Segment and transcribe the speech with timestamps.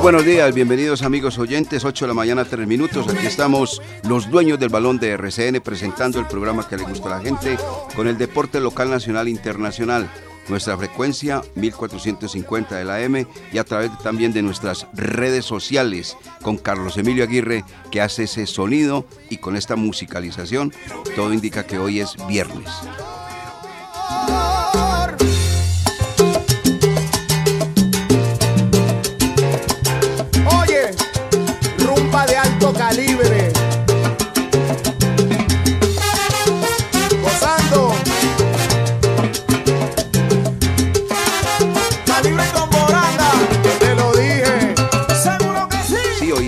[0.00, 3.06] Muy buenos días, bienvenidos amigos oyentes, 8 de la mañana, 3 minutos.
[3.06, 7.18] Aquí estamos los dueños del balón de RCN presentando el programa que le gusta a
[7.18, 7.58] la gente
[7.94, 10.10] con el deporte local, nacional e internacional.
[10.48, 16.56] Nuestra frecuencia 1450 de la M y a través también de nuestras redes sociales con
[16.56, 20.72] Carlos Emilio Aguirre que hace ese sonido y con esta musicalización
[21.14, 22.70] todo indica que hoy es viernes.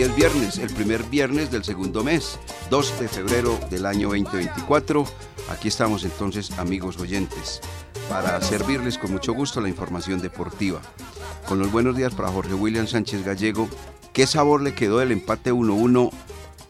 [0.03, 2.37] 10 viernes, el primer viernes del segundo mes,
[2.71, 5.05] 2 de febrero del año 2024.
[5.49, 7.61] Aquí estamos entonces, amigos oyentes,
[8.09, 10.81] para servirles con mucho gusto la información deportiva.
[11.47, 13.69] Con los buenos días para Jorge William Sánchez Gallego,
[14.13, 16.11] ¿qué sabor le quedó el empate 1-1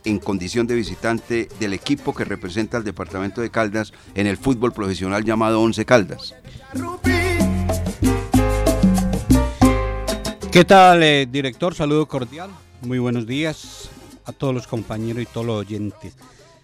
[0.04, 4.74] en condición de visitante del equipo que representa al departamento de Caldas en el fútbol
[4.74, 6.34] profesional llamado Once Caldas?
[10.50, 11.74] ¿Qué tal, eh, director?
[11.74, 12.50] Saludo cordial.
[12.84, 13.90] Muy buenos días
[14.24, 16.16] a todos los compañeros y todos los oyentes.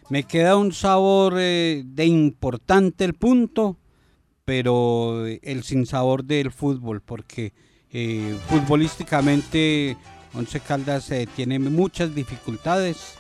[0.09, 3.77] Me queda un sabor eh, de importante el punto,
[4.45, 7.53] pero eh, el sinsabor del fútbol, porque
[7.93, 9.97] eh, futbolísticamente
[10.35, 13.15] Once Caldas tiene muchas dificultades,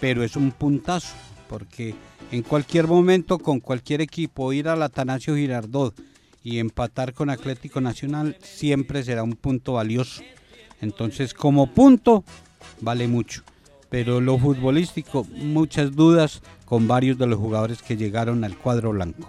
[0.00, 1.14] pero es un puntazo,
[1.48, 1.94] porque
[2.32, 5.94] en cualquier momento con cualquier equipo ir al Atanasio Girardot
[6.42, 10.20] y empatar con Atlético Nacional siempre será un punto valioso.
[10.80, 12.24] Entonces, como punto,
[12.80, 13.42] vale mucho.
[13.88, 19.28] Pero lo futbolístico, muchas dudas con varios de los jugadores que llegaron al cuadro blanco.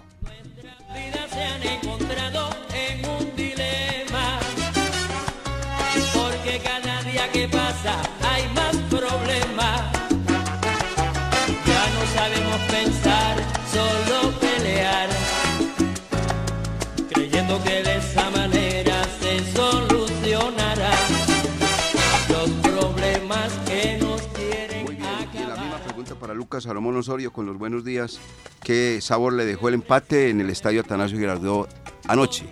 [26.52, 28.20] Lucas Salomón Osorio con los buenos días.
[28.62, 31.66] ¿Qué sabor le dejó el empate en el estadio Atanasio Girardot
[32.06, 32.44] anoche?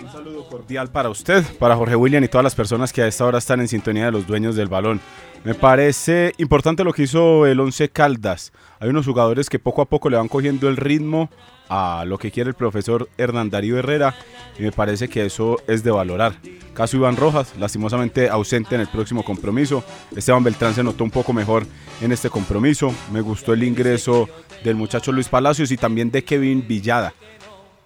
[0.00, 3.24] Un saludo cordial para usted, para Jorge William y todas las personas que a esta
[3.24, 5.00] hora están en sintonía de los dueños del balón.
[5.44, 8.50] Me parece importante lo que hizo el Once Caldas.
[8.80, 11.28] Hay unos jugadores que poco a poco le van cogiendo el ritmo
[11.68, 14.14] a lo que quiere el profesor Hernán Darío Herrera
[14.58, 16.32] y me parece que eso es de valorar.
[16.72, 19.84] Caso Iván Rojas, lastimosamente ausente en el próximo compromiso.
[20.16, 21.66] Esteban Beltrán se notó un poco mejor
[22.00, 22.94] en este compromiso.
[23.12, 24.30] Me gustó el ingreso
[24.64, 27.12] del muchacho Luis Palacios y también de Kevin Villada.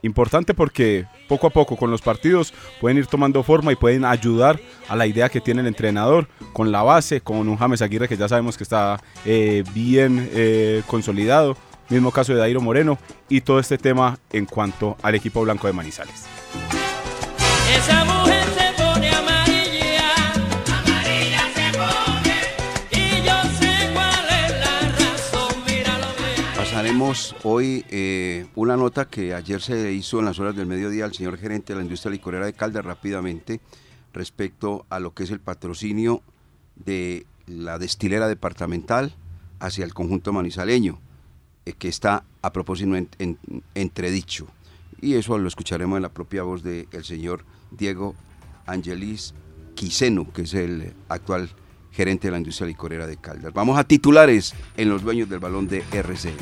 [0.02, 4.60] Importante porque poco a poco con los partidos pueden ir tomando forma y pueden ayudar
[4.88, 8.16] a la idea que tiene el entrenador con la base, con un James Aguirre que
[8.16, 11.56] ya sabemos que está eh, bien eh, consolidado.
[11.88, 12.98] Mismo caso de Dairo Moreno
[13.28, 16.26] y todo este tema en cuanto al equipo blanco de Manizales.
[26.98, 31.14] Tenemos hoy eh, una nota que ayer se hizo en las horas del mediodía al
[31.14, 33.60] señor gerente de la industria licorera de Caldas rápidamente
[34.12, 36.22] respecto a lo que es el patrocinio
[36.74, 39.14] de la destilera departamental
[39.60, 40.98] hacia el conjunto manizaleño,
[41.66, 43.38] eh, que está a propósito en, en-
[43.76, 44.48] entredicho.
[45.00, 48.16] Y eso lo escucharemos en la propia voz del señor Diego
[48.66, 49.34] Angelis
[49.76, 51.48] Quiseno, que es el actual
[51.92, 53.52] gerente de la industria licorera de Caldas.
[53.52, 56.34] Vamos a titulares en los dueños del balón de RCN.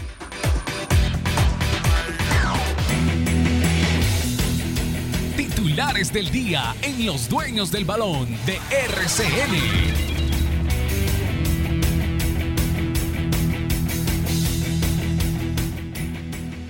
[5.76, 8.56] Titulares del día en Los Dueños del Balón de.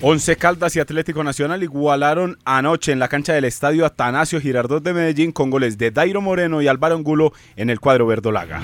[0.02, 4.92] Once Caldas y Atlético Nacional igualaron anoche en la cancha del estadio Atanasio Girardot de
[4.92, 8.60] Medellín con goles de Dairo Moreno y Álvaro Angulo en el cuadro verdolaga.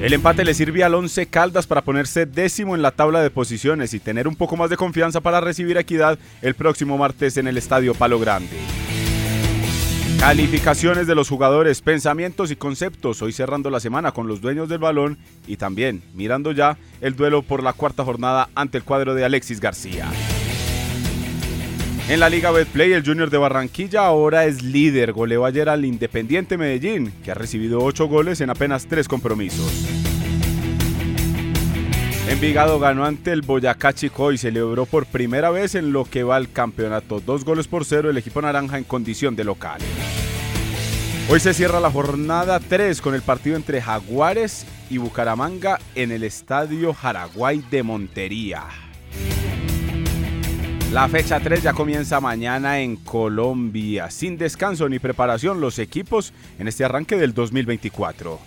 [0.00, 3.94] El empate le sirve al Once Caldas para ponerse décimo en la tabla de posiciones
[3.94, 7.56] y tener un poco más de confianza para recibir Equidad el próximo martes en el
[7.56, 8.56] estadio Palo Grande.
[10.20, 13.22] Calificaciones de los jugadores, pensamientos y conceptos.
[13.22, 15.16] Hoy cerrando la semana con los dueños del balón
[15.46, 19.60] y también mirando ya el duelo por la cuarta jornada ante el cuadro de Alexis
[19.60, 20.10] García.
[22.08, 25.12] En la Liga Betplay, el Junior de Barranquilla ahora es líder.
[25.12, 29.72] Goleó ayer al Independiente Medellín, que ha recibido 8 goles en apenas 3 compromisos.
[32.28, 36.36] Envigado ganó ante el Boyacá Chico y celebró por primera vez en lo que va
[36.36, 37.18] al campeonato.
[37.18, 39.80] Dos goles por cero el equipo naranja en condición de local.
[41.28, 46.22] Hoy se cierra la jornada 3 con el partido entre Jaguares y Bucaramanga en el
[46.22, 48.62] Estadio Jaraguay de Montería.
[50.92, 56.68] La fecha 3 ya comienza mañana en Colombia, sin descanso ni preparación los equipos en
[56.68, 58.38] este arranque del 2024.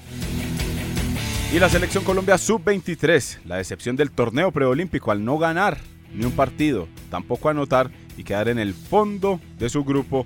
[1.53, 5.79] Y la selección Colombia sub-23, la decepción del torneo preolímpico al no ganar
[6.13, 10.25] ni un partido, tampoco anotar y quedar en el fondo de su grupo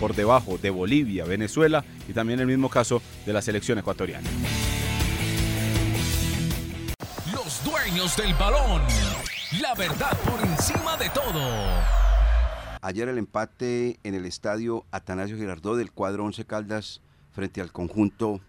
[0.00, 4.28] por debajo de Bolivia, Venezuela y también el mismo caso de la selección ecuatoriana.
[7.32, 8.82] Los Dueños del Balón.
[9.60, 11.40] La verdad por encima de todo.
[12.80, 18.40] Ayer el empate en el estadio Atanasio Girardot del cuadro 11 Caldas frente al conjunto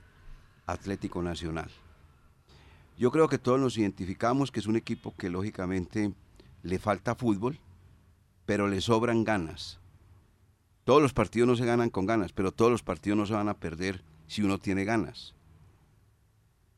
[0.65, 1.69] Atlético Nacional.
[2.97, 6.13] Yo creo que todos nos identificamos que es un equipo que lógicamente
[6.63, 7.59] le falta fútbol,
[8.45, 9.79] pero le sobran ganas.
[10.85, 13.49] Todos los partidos no se ganan con ganas, pero todos los partidos no se van
[13.49, 15.35] a perder si uno tiene ganas.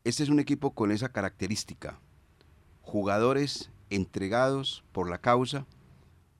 [0.04, 1.98] Este es un equipo con esa característica.
[2.82, 5.66] Jugadores entregados por la causa,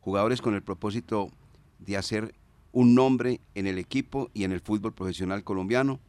[0.00, 1.30] jugadores con el propósito
[1.78, 2.34] de hacer
[2.72, 6.00] un nombre en el equipo y en el fútbol profesional colombiano,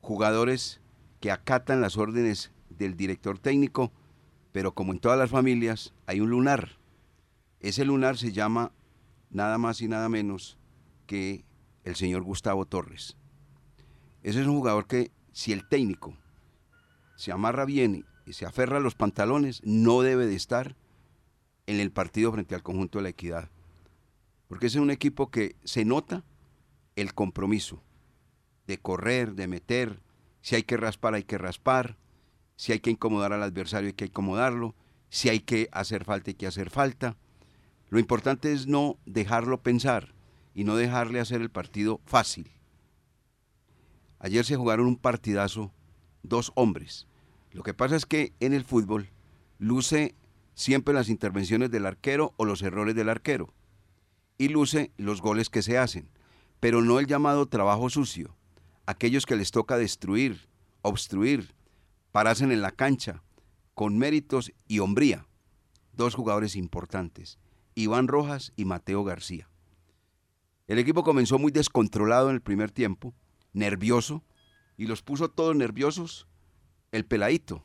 [0.00, 0.80] jugadores
[1.20, 3.92] que acatan las órdenes del director técnico,
[4.52, 6.78] pero como en todas las familias hay un lunar.
[7.60, 8.72] Ese lunar se llama
[9.30, 10.58] nada más y nada menos
[11.06, 11.44] que
[11.84, 13.16] el señor Gustavo Torres.
[14.22, 16.16] Ese es un jugador que si el técnico
[17.16, 20.76] se amarra bien se aferra a los pantalones, no debe de estar
[21.66, 23.50] en el partido frente al conjunto de la equidad.
[24.48, 26.24] Porque ese es un equipo que se nota
[26.96, 27.82] el compromiso
[28.66, 30.00] de correr, de meter,
[30.40, 31.96] si hay que raspar, hay que raspar,
[32.56, 34.74] si hay que incomodar al adversario, hay que incomodarlo,
[35.08, 37.16] si hay que hacer falta, hay que hacer falta.
[37.88, 40.14] Lo importante es no dejarlo pensar
[40.54, 42.50] y no dejarle hacer el partido fácil.
[44.18, 45.72] Ayer se jugaron un partidazo,
[46.22, 47.06] dos hombres.
[47.52, 49.10] Lo que pasa es que en el fútbol
[49.58, 50.14] luce
[50.54, 53.52] siempre las intervenciones del arquero o los errores del arquero.
[54.38, 56.08] Y luce los goles que se hacen,
[56.60, 58.36] pero no el llamado trabajo sucio.
[58.86, 60.48] Aquellos que les toca destruir,
[60.80, 61.54] obstruir,
[62.10, 63.22] pararse en la cancha,
[63.74, 65.26] con méritos y hombría.
[65.92, 67.38] Dos jugadores importantes,
[67.74, 69.48] Iván Rojas y Mateo García.
[70.66, 73.14] El equipo comenzó muy descontrolado en el primer tiempo,
[73.52, 74.24] nervioso,
[74.76, 76.26] y los puso todos nerviosos
[76.92, 77.64] el peladito,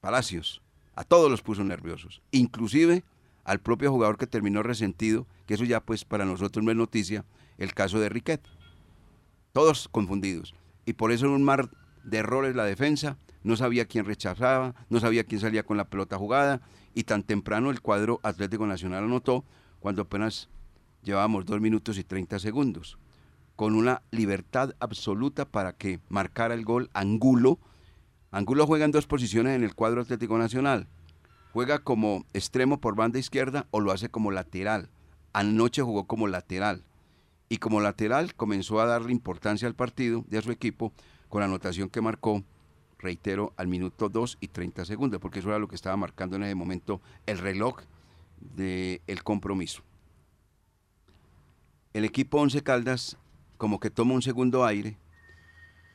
[0.00, 0.62] Palacios,
[0.94, 3.02] a todos los puso nerviosos, inclusive
[3.44, 7.24] al propio jugador que terminó resentido, que eso ya pues para nosotros no es noticia,
[7.56, 8.42] el caso de Riquet.
[9.52, 10.54] Todos confundidos.
[10.84, 11.70] Y por eso en un mar
[12.04, 16.18] de errores la defensa, no sabía quién rechazaba, no sabía quién salía con la pelota
[16.18, 16.60] jugada,
[16.94, 19.44] y tan temprano el cuadro Atlético Nacional anotó
[19.80, 20.48] cuando apenas
[21.02, 22.98] llevábamos dos minutos y 30 segundos,
[23.56, 27.58] con una libertad absoluta para que marcara el gol Angulo.
[28.30, 30.86] Angulo juega en dos posiciones en el cuadro Atlético Nacional.
[31.52, 34.90] Juega como extremo por banda izquierda o lo hace como lateral.
[35.32, 36.84] Anoche jugó como lateral.
[37.48, 40.92] Y como lateral comenzó a darle importancia al partido a su equipo
[41.30, 42.44] con la anotación que marcó
[42.98, 46.42] reitero, al minuto 2 y 30 segundos, porque eso era lo que estaba marcando en
[46.42, 47.80] ese momento el reloj
[48.40, 49.82] del compromiso.
[51.92, 53.16] El equipo Once Caldas
[53.56, 54.98] como que toma un segundo aire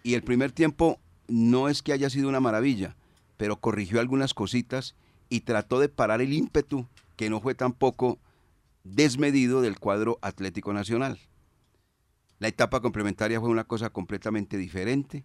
[0.01, 2.95] y el primer tiempo no es que haya sido una maravilla,
[3.37, 4.95] pero corrigió algunas cositas
[5.29, 8.19] y trató de parar el ímpetu que no fue tampoco
[8.83, 11.19] desmedido del cuadro Atlético Nacional.
[12.39, 15.23] La etapa complementaria fue una cosa completamente diferente.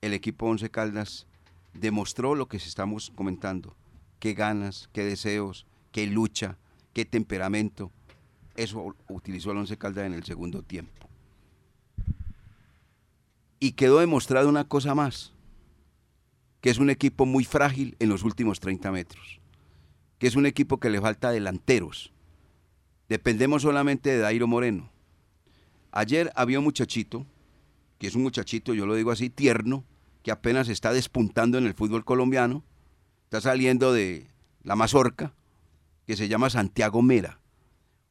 [0.00, 1.26] El equipo Once Caldas
[1.74, 3.76] demostró lo que estamos comentando,
[4.18, 6.58] qué ganas, qué deseos, qué lucha,
[6.92, 7.90] qué temperamento.
[8.54, 11.08] Eso utilizó el Once Caldas en el segundo tiempo.
[13.58, 15.31] Y quedó demostrado una cosa más,
[16.62, 19.40] que es un equipo muy frágil en los últimos 30 metros,
[20.18, 22.12] que es un equipo que le falta delanteros.
[23.08, 24.90] Dependemos solamente de Dairo Moreno.
[25.90, 27.26] Ayer había un muchachito,
[27.98, 29.84] que es un muchachito, yo lo digo así, tierno,
[30.22, 32.62] que apenas está despuntando en el fútbol colombiano,
[33.24, 34.28] está saliendo de
[34.62, 35.34] la mazorca,
[36.06, 37.40] que se llama Santiago Mera.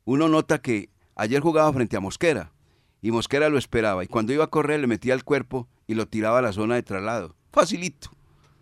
[0.03, 2.51] Uno nota que ayer jugaba frente a Mosquera,
[3.01, 4.03] y Mosquera lo esperaba.
[4.03, 6.75] Y cuando iba a correr le metía el cuerpo y lo tiraba a la zona
[6.75, 7.35] de traslado.
[7.53, 8.11] Facilito.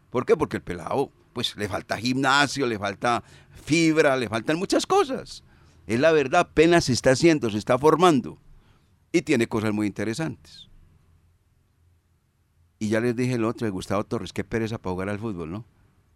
[0.09, 0.35] ¿Por qué?
[0.35, 3.23] Porque el pelado, pues le falta gimnasio, le falta
[3.63, 5.43] fibra, le faltan muchas cosas.
[5.87, 8.39] Es la verdad, apenas se está haciendo, se está formando.
[9.11, 10.69] Y tiene cosas muy interesantes.
[12.79, 15.51] Y ya les dije el otro de Gustavo Torres, qué pereza para jugar al fútbol,
[15.51, 15.65] ¿no?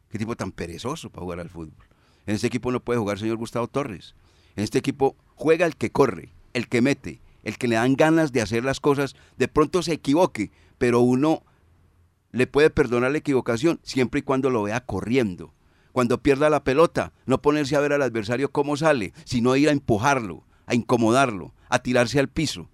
[0.09, 1.87] Qué tipo tan perezoso para jugar al fútbol.
[2.25, 4.15] En este equipo no puede jugar señor Gustavo Torres.
[4.55, 8.31] En este equipo juega el que corre, el que mete, el que le dan ganas
[8.31, 11.43] de hacer las cosas, de pronto se equivoque, pero uno
[12.33, 15.53] le puede perdonar la equivocación siempre y cuando lo vea corriendo.
[15.93, 19.71] Cuando pierda la pelota, no ponerse a ver al adversario cómo sale, sino ir a
[19.71, 22.69] empujarlo, a incomodarlo, a tirarse al piso.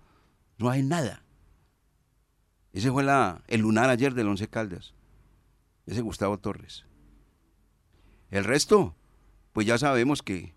[0.57, 1.25] No hay nada.
[2.71, 3.05] Ese fue
[3.47, 4.93] el lunar ayer del Once Caldas.
[5.85, 6.85] Ese Gustavo Torres.
[8.31, 8.95] El resto,
[9.51, 10.53] pues ya sabemos que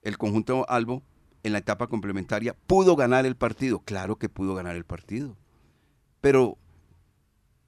[0.00, 1.02] el conjunto Albo
[1.42, 3.80] en la etapa complementaria, pudo ganar el partido.
[3.80, 5.36] Claro que pudo ganar el partido.
[6.20, 6.56] Pero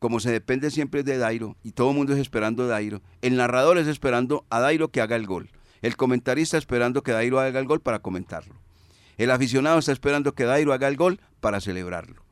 [0.04, 3.36] como se depende siempre de Dairo y todo el mundo es esperando a Dairo, el
[3.36, 5.48] narrador es esperando a Dairo que haga el gol.
[5.80, 8.54] El comentarista esperando que Dairo haga el gol para comentarlo.
[9.16, 12.22] El aficionado está esperando que Dairo haga el gol para celebrarlo.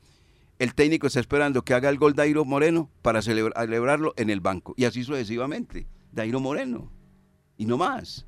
[0.59, 4.75] El técnico está esperando que haga el gol Dairo Moreno para celebrarlo en el banco.
[4.77, 5.87] Y así sucesivamente.
[6.13, 6.93] Dairo Moreno.
[7.57, 8.27] Y no más.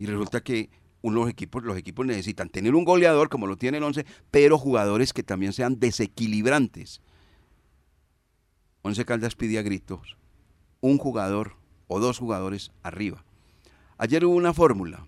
[0.00, 0.68] Y resulta que
[1.00, 5.12] unos equipos, los equipos necesitan tener un goleador como lo tiene el 11, pero jugadores
[5.12, 7.02] que también sean desequilibrantes.
[8.82, 10.16] Once Caldas pide gritos
[10.82, 11.54] un jugador
[11.86, 13.24] o dos jugadores arriba.
[13.98, 15.06] Ayer hubo una fórmula.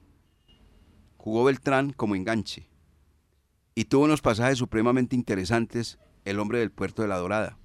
[1.17, 2.69] Jugó Beltrán como enganche
[3.75, 7.59] y tuvo unos pasajes supremamente interesantes el hombre del puerto de la Dorada.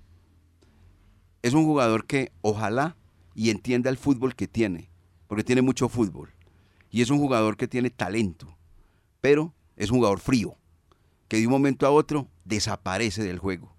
[1.43, 2.97] Es un jugador que ojalá
[3.35, 4.89] y entienda el fútbol que tiene,
[5.27, 6.33] porque tiene mucho fútbol
[6.89, 8.57] y es un jugador que tiene talento,
[9.21, 10.57] pero es un jugador frío,
[11.27, 13.75] que de un momento a otro desaparece del juego.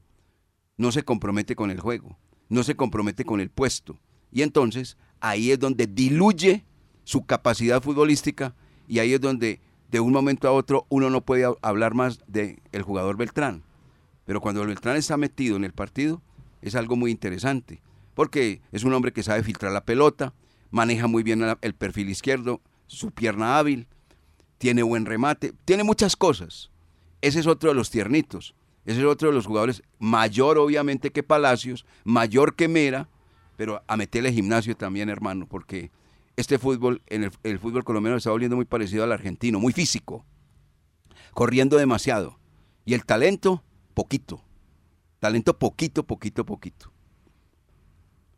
[0.77, 2.17] No se compromete con el juego,
[2.51, 3.99] no se compromete con el puesto.
[4.31, 6.65] Y entonces ahí es donde diluye
[7.05, 8.55] su capacidad futbolística
[8.87, 12.61] y ahí es donde de un momento a otro uno no puede hablar más del
[12.73, 13.63] el jugador Beltrán.
[14.27, 16.21] Pero cuando el Beltrán está metido en el partido
[16.61, 17.81] es algo muy interesante,
[18.15, 20.35] porque es un hombre que sabe filtrar la pelota,
[20.71, 23.87] maneja muy bien el perfil izquierdo, su pierna hábil,
[24.59, 26.71] tiene buen remate, tiene muchas cosas.
[27.23, 28.55] Ese es otro de los tiernitos.
[28.85, 33.09] Ese es otro de los jugadores, mayor obviamente que Palacios, mayor que Mera,
[33.57, 35.91] pero a meterle gimnasio también, hermano, porque
[36.37, 40.25] este fútbol, en el, fútbol colombiano está volviendo muy parecido al argentino, muy físico,
[41.35, 42.39] corriendo demasiado.
[42.87, 44.43] Y el talento, poquito.
[45.19, 46.91] Talento poquito, poquito, poquito.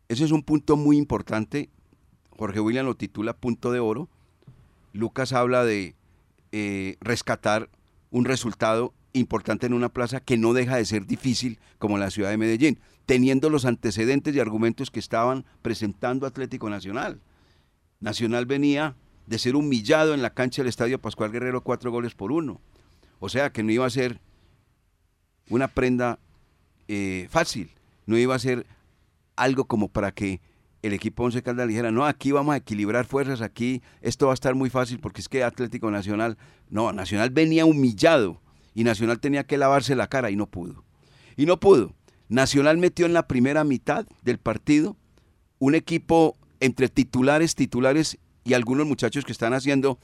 [0.08, 1.70] Ese es un punto muy importante.
[2.36, 4.08] Jorge William lo titula punto de oro
[4.92, 5.94] Lucas habla de
[6.52, 7.70] eh, rescatar
[8.10, 12.30] un resultado importante en una plaza que no deja de ser difícil como la ciudad
[12.30, 17.20] de Medellín, teniendo los antecedentes y argumentos que estaban presentando Atlético Nacional.
[18.00, 22.32] Nacional venía de ser humillado en la cancha del Estadio Pascual Guerrero cuatro goles por
[22.32, 22.60] uno.
[23.20, 24.20] O sea que no iba a ser
[25.48, 26.18] una prenda
[26.88, 27.70] eh, fácil,
[28.06, 28.66] no iba a ser
[29.36, 30.40] algo como para que
[30.82, 34.34] el equipo Once Caldas dijera, no, aquí vamos a equilibrar fuerzas, aquí esto va a
[34.34, 36.36] estar muy fácil porque es que Atlético Nacional,
[36.68, 38.40] no, Nacional venía humillado
[38.74, 40.84] y Nacional tenía que lavarse la cara y no pudo.
[41.36, 41.94] Y no pudo.
[42.28, 44.96] Nacional metió en la primera mitad del partido
[45.58, 49.98] un equipo entre titulares, titulares y algunos muchachos que están haciendo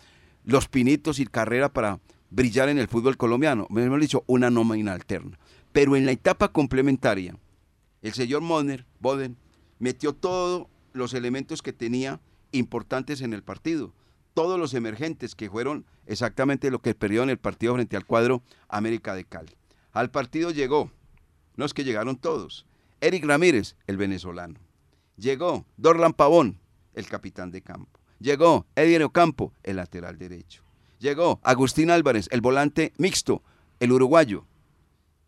[0.45, 3.67] los pinitos y carrera para brillar en el fútbol colombiano.
[3.71, 5.39] Me hemos dicho, una nómina alterna.
[5.73, 7.37] Pero en la etapa complementaria,
[8.03, 9.37] el señor Moner, Boden,
[9.79, 12.21] metió todos los elementos que tenía
[12.53, 13.93] importantes en el partido,
[14.39, 18.45] todos los emergentes que fueron exactamente lo que perdió en el partido frente al cuadro
[18.69, 19.53] América de Cali.
[19.91, 20.93] Al partido llegó,
[21.57, 22.65] no es que llegaron todos,
[23.01, 24.61] Eric Ramírez, el venezolano.
[25.17, 26.61] Llegó Dorlan Pavón,
[26.95, 27.99] el capitán de campo.
[28.21, 30.63] Llegó Eddie Ocampo, el lateral derecho.
[31.01, 33.43] Llegó Agustín Álvarez, el volante mixto,
[33.81, 34.47] el uruguayo.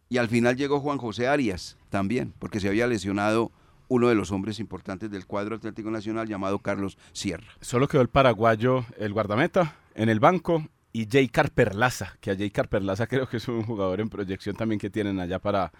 [0.08, 3.50] Y al final llegó Juan José Arias también, porque se había lesionado
[3.90, 7.48] uno de los hombres importantes del cuadro Atlético Nacional llamado Carlos Sierra.
[7.60, 11.48] Solo quedó el paraguayo, el guardameta, en el banco y J.
[11.52, 12.64] Perlaza, que a J.
[12.64, 15.72] Perlaza creo que es un jugador en proyección también que tienen allá para,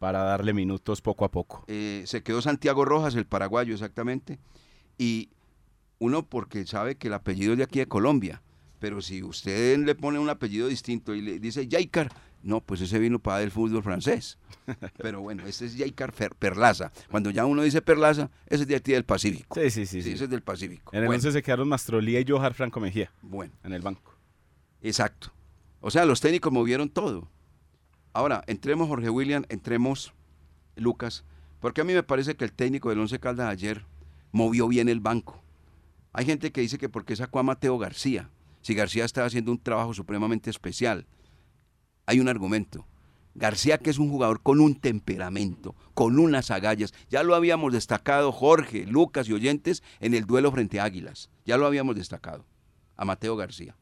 [0.00, 1.64] para darle minutos poco a poco.
[1.68, 4.40] Eh, se quedó Santiago Rojas, el paraguayo exactamente,
[4.98, 5.30] y
[6.00, 8.42] uno porque sabe que el apellido es de aquí de Colombia,
[8.80, 12.10] pero si usted le pone un apellido distinto y le dice Jaikar,
[12.42, 14.38] no, pues ese vino para el fútbol francés.
[14.98, 16.92] Pero bueno, este es Jaikar Perlaza.
[17.10, 19.54] Cuando ya uno dice Perlaza, ese es de aquí del Pacífico.
[19.60, 20.02] Sí, sí, sí.
[20.02, 20.92] sí, Ese es del Pacífico.
[20.94, 24.14] En el Bueno, 11 se quedaron Mastrolía y Johar Franco Mejía Bueno, en el banco.
[24.82, 25.32] exacto.
[25.80, 27.28] O sea, los técnicos movieron todo.
[28.12, 30.12] Ahora, entremos Jorge William, entremos
[30.74, 31.24] Lucas,
[31.60, 33.84] porque a mí me parece que el técnico del Once Caldas ayer
[34.32, 35.40] movió bien el banco.
[36.12, 38.28] Hay gente que dice que porque sacó a Mateo García,
[38.60, 41.06] si García estaba haciendo un trabajo supremamente especial.
[42.08, 42.86] Hay un argumento.
[43.34, 46.94] García que es un jugador con un temperamento, con unas agallas.
[47.10, 51.28] Ya lo habíamos destacado Jorge, Lucas y oyentes en el duelo frente a Águilas.
[51.44, 52.46] Ya lo habíamos destacado
[52.96, 53.76] a Mateo García.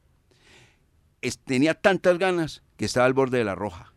[1.45, 3.93] Tenía tantas ganas que estaba al borde de la roja.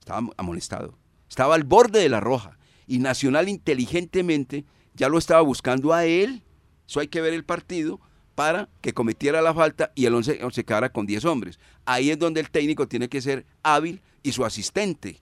[0.00, 0.98] Estaba am- amonestado.
[1.28, 2.58] Estaba al borde de la roja.
[2.88, 6.42] Y Nacional inteligentemente ya lo estaba buscando a él.
[6.88, 8.00] Eso hay que ver el partido
[8.38, 11.58] para que cometiera la falta y el 11 se quedara con 10 hombres.
[11.84, 15.20] Ahí es donde el técnico tiene que ser hábil y su asistente.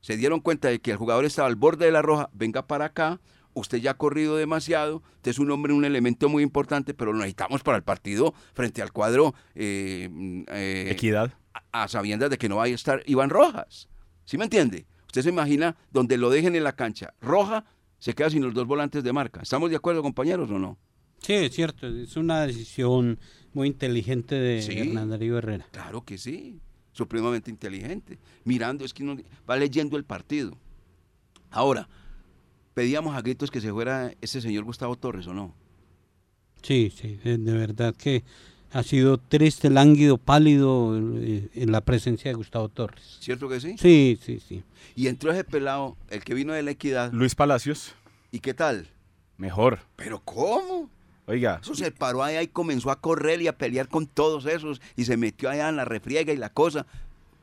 [0.00, 2.86] Se dieron cuenta de que el jugador estaba al borde de la roja, venga para
[2.86, 3.20] acá,
[3.54, 7.18] usted ya ha corrido demasiado, usted es un hombre, un elemento muy importante, pero lo
[7.18, 11.32] necesitamos para el partido frente al cuadro eh, mm, eh, Equidad.
[11.70, 13.88] a, a sabiendas de que no va a estar Iván Rojas.
[14.24, 14.84] ¿Sí me entiende?
[15.06, 17.14] Usted se imagina donde lo dejen en la cancha.
[17.20, 17.66] Roja
[18.00, 19.42] se queda sin los dos volantes de marca.
[19.42, 20.76] ¿Estamos de acuerdo, compañeros, o no?
[21.22, 23.18] Sí, es cierto, es una decisión
[23.54, 24.78] muy inteligente de Sí.
[24.78, 25.66] Hernán Darío Herrera.
[25.70, 26.58] Claro que sí,
[26.92, 28.18] supremamente inteligente.
[28.44, 29.16] Mirando, es que uno
[29.48, 30.56] va leyendo el partido.
[31.50, 31.88] Ahora,
[32.74, 35.54] pedíamos a gritos que se fuera ese señor Gustavo Torres, ¿o no?
[36.62, 38.24] Sí, sí, de, de verdad que
[38.70, 43.18] ha sido triste, lánguido, pálido eh, en la presencia de Gustavo Torres.
[43.20, 43.74] ¿Cierto que sí?
[43.78, 44.62] Sí, sí, sí.
[44.96, 47.12] Y entró ese pelado, el que vino de la equidad.
[47.12, 47.94] Luis Palacios,
[48.30, 48.88] ¿Y qué tal?
[49.36, 49.80] mejor.
[49.96, 50.88] ¿Pero cómo?
[51.32, 54.80] Oiga, Eso se paró allá y comenzó a correr y a pelear con todos esos
[54.96, 56.86] y se metió allá en la refriega y la cosa.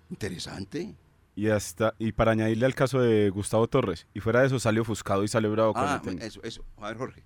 [0.10, 0.96] Interesante.
[1.36, 4.82] y hasta y para añadirle al caso de Gustavo Torres, y fuera de eso salió
[4.82, 6.64] ofuscado y salió bravo con Ah, el eso, eso.
[6.78, 7.24] A ver, Jorge.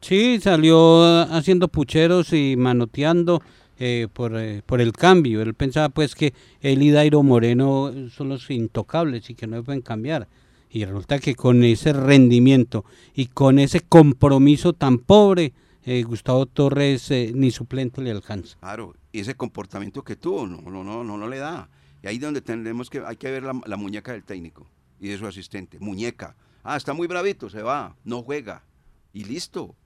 [0.00, 3.40] Sí, salió eh, haciendo pucheros y manoteando
[3.78, 5.40] eh, por, eh, por el cambio.
[5.42, 9.80] Él pensaba pues que él y Dairo Moreno son los intocables y que no pueden
[9.82, 10.28] cambiar.
[10.68, 15.54] Y resulta que con ese rendimiento y con ese compromiso tan pobre,
[15.86, 18.58] eh, Gustavo Torres eh, ni suplente le alcanza.
[18.58, 21.70] Claro, y ese comportamiento que tuvo, no, no, no, no, no le da.
[22.02, 24.66] Y ahí es donde tenemos que, hay que ver la, la muñeca del técnico
[25.00, 25.78] y de su asistente.
[25.80, 26.36] Muñeca.
[26.62, 28.64] Ah, está muy bravito, se va, no juega.
[29.12, 29.76] Y listo.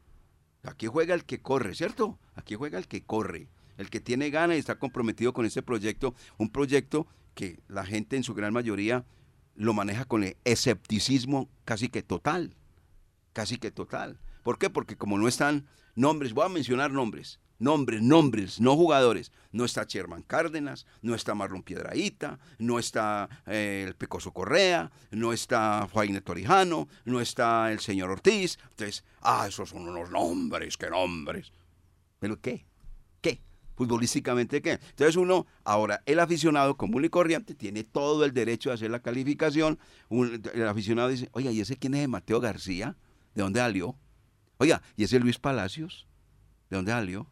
[0.62, 2.18] Aquí juega el que corre, ¿cierto?
[2.34, 6.14] Aquí juega el que corre, el que tiene ganas y está comprometido con este proyecto.
[6.38, 9.04] Un proyecto que la gente en su gran mayoría
[9.54, 12.56] lo maneja con el escepticismo casi que total.
[13.32, 14.18] Casi que total.
[14.42, 14.70] ¿Por qué?
[14.70, 19.32] Porque como no están nombres, voy a mencionar nombres, nombres, nombres, no jugadores.
[19.52, 25.32] No está Sherman Cárdenas, no está Marlon Piedraíta, no está eh, el Pecoso Correa, no
[25.32, 28.58] está Faine Torijano, no está el señor Ortiz.
[28.70, 31.52] Entonces, ah, esos son unos nombres, qué nombres.
[32.20, 32.64] ¿Pero qué?
[33.20, 33.42] ¿Qué?
[33.74, 34.72] Futbolísticamente, ¿qué?
[34.90, 39.00] Entonces uno, ahora, el aficionado común y corriente tiene todo el derecho de hacer la
[39.00, 39.78] calificación.
[40.08, 42.96] Un- el aficionado dice, oiga, ¿y ese quién es Mateo García?
[43.34, 43.96] ¿De dónde salió?
[44.60, 46.06] Oiga, ¿y ese Luis Palacios?
[46.68, 47.26] ¿De dónde salió?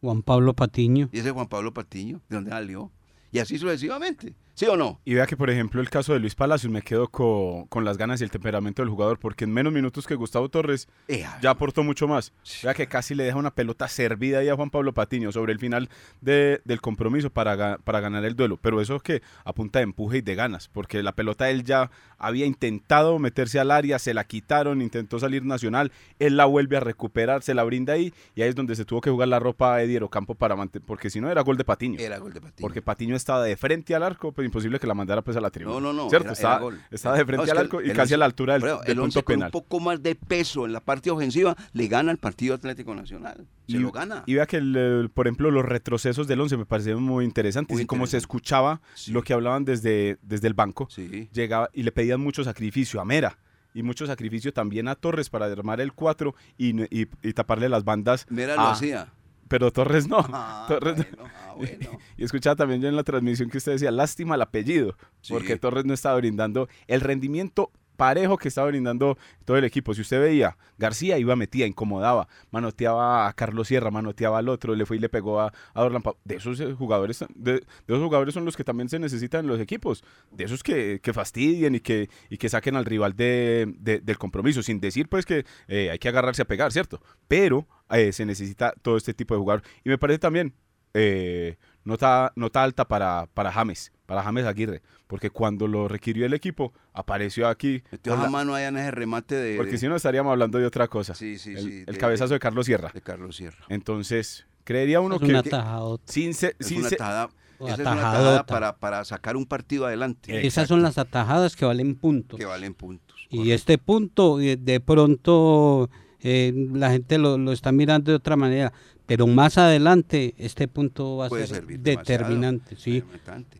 [0.00, 1.08] Juan Pablo Patiño.
[1.12, 2.20] ¿Y ese Juan Pablo Patiño?
[2.28, 2.90] ¿De dónde salió?
[3.30, 4.34] Y así sucesivamente.
[4.54, 5.00] ¿Sí o no?
[5.04, 7.98] Y vea que, por ejemplo, el caso de Luis Palacios me quedo co- con las
[7.98, 11.50] ganas y el temperamento del jugador, porque en menos minutos que Gustavo Torres Ea, ya
[11.50, 12.32] aportó mucho más.
[12.62, 15.58] Vea que casi le deja una pelota servida ahí a Juan Pablo Patiño sobre el
[15.58, 15.88] final
[16.20, 18.56] de- del compromiso para, para ganar el duelo.
[18.56, 21.64] Pero eso es que a punta de empuje y de ganas, porque la pelota él
[21.64, 25.90] ya había intentado meterse al área, se la quitaron, intentó salir nacional,
[26.20, 29.00] él la vuelve a recuperar, se la brinda ahí, y ahí es donde se tuvo
[29.00, 31.64] que jugar la ropa a Eddie Campo para mantener, porque si no era gol de
[31.64, 31.98] Patiño.
[31.98, 32.60] Era gol de Patiño.
[32.60, 35.80] Porque Patiño estaba de frente al arco imposible que la mandara pues a la tribuna.
[35.80, 36.08] No, no, no.
[36.08, 36.26] ¿Cierto?
[36.26, 38.54] era- estaba, era estaba de frente No, al arco y el casi a la altura
[38.54, 39.46] del, pero del el punto once con penal.
[39.48, 43.46] un poco más de peso en la parte ofensiva le gana al partido Atlético Nacional.
[43.68, 44.22] Se y, lo gana.
[44.26, 47.74] Y vea que, el, por ejemplo, los retrocesos del 11 me parecieron muy interesantes.
[47.74, 49.12] Muy y como se escuchaba Sí.
[49.12, 51.28] lo que hablaban desde, desde el banco, Sí.
[51.32, 53.38] llegaba y le pedían mucho sacrificio a Mera.
[53.76, 57.82] Y mucho sacrificio también a Torres para armar el 4 y, y- y taparle las
[57.84, 58.24] bandas.
[58.30, 59.08] Mira, lo hacía.
[59.54, 60.18] Pero Torres no.
[60.32, 61.04] Ah, Torres no.
[61.18, 61.98] bueno, ah, bueno.
[62.16, 65.32] Y escuchaba también yo en la transmisión que usted decía, lástima el apellido, Sí.
[65.32, 69.94] porque Torres no estaba brindando el rendimiento parejo que estaba brindando todo el equipo.
[69.94, 74.84] Si usted veía, García iba, metía, incomodaba, manoteaba a Carlos Sierra, manoteaba al otro, le
[74.86, 76.16] fue y le pegó a, a Dorlan Pau.
[76.24, 79.46] De esos eh, jugadores, de, de esos jugadores son los que también se necesitan en
[79.46, 83.72] los equipos, de esos que, que fastidien y que, y que saquen al rival de,
[83.78, 87.00] de- del compromiso, sin decir pues que eh, hay que agarrarse a pegar, ¿cierto?
[87.28, 89.62] Pero eh, se necesita todo este tipo de jugador.
[89.84, 90.54] Y me parece también
[90.94, 96.32] eh, nota, nota alta para, para James, para James Aguirre, porque cuando lo requirió el
[96.34, 97.82] equipo, apareció aquí.
[97.90, 100.66] Metió la mano allá en ese remate de, porque de- si no estaríamos hablando de
[100.66, 101.14] otra cosa.
[101.14, 102.90] Sí, sí, el, sí, el de- cabezazo de Carlos Sierra.
[102.94, 103.64] de Carlos Sierra.
[103.68, 106.12] Entonces, creería uno Es que una tajadota.
[106.12, 107.28] sin se- Es sin una tajada,
[107.60, 110.46] esa es una tajada para, para sacar un partido adelante.
[110.46, 112.38] Esas son las atajadas que valen puntos.
[112.38, 113.16] Que valen puntos.
[113.30, 115.90] Y este punto, eh, de pronto,
[116.24, 118.72] eh, la gente lo, lo está mirando de otra manera.
[119.06, 122.74] Pero más adelante, este punto va a Puede ser determinante.
[122.76, 123.04] Sí.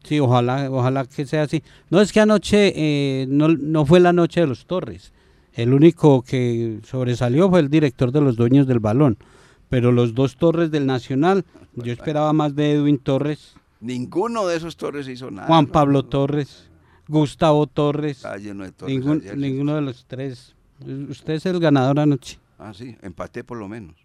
[0.02, 1.62] Sí, ojalá, ojalá que sea así.
[1.90, 5.12] No es que anoche eh, no, no fue la noche de los Torres.
[5.52, 9.18] El único que sobresalió fue el director de los dueños del balón.
[9.68, 11.44] Pero los dos Torres del Nacional,
[11.76, 15.46] yo esperaba más de Edwin Torres, Ninguno de esos torres hizo nada.
[15.46, 15.72] Juan ¿no?
[15.72, 16.70] Pablo Torres,
[17.06, 18.22] Gustavo Torres.
[18.22, 18.88] Torres.
[18.88, 20.54] Ningún- ninguno de los tres.
[21.10, 22.38] Usted es el ganador anoche.
[22.58, 23.96] Ah, sí, empaté por lo menos.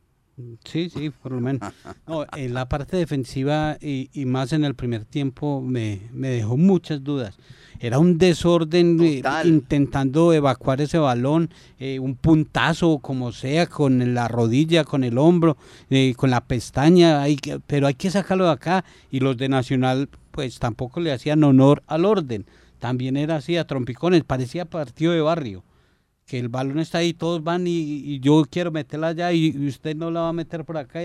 [0.64, 1.62] Sí, sí, por lo menos.
[2.08, 6.56] No, en la parte defensiva y, y más en el primer tiempo me, me dejó
[6.56, 7.38] muchas dudas.
[7.82, 14.30] Era un desorden eh, intentando evacuar ese balón, eh, un puntazo como sea, con la
[14.30, 15.58] rodilla, con el hombro,
[15.90, 18.86] eh, con la pestaña, hay que- pero hay que sacarlo de acá.
[19.12, 22.46] Y los de Nacional pues tampoco le hacían honor al orden.
[22.80, 25.64] También era así a trompicones, parecía partido de barrio
[26.30, 29.68] que el balón está ahí, todos van y, y yo quiero meterla allá y, y
[29.68, 31.00] usted no la va a meter por acá.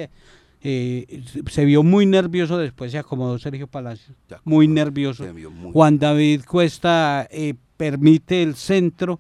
[0.67, 5.25] Eh, se- se vio muy nervioso, después se acomodó Sergio Palacios, Se muy nervioso.
[5.33, 9.19] muy- Juan David Cuesta eh, permite el centro,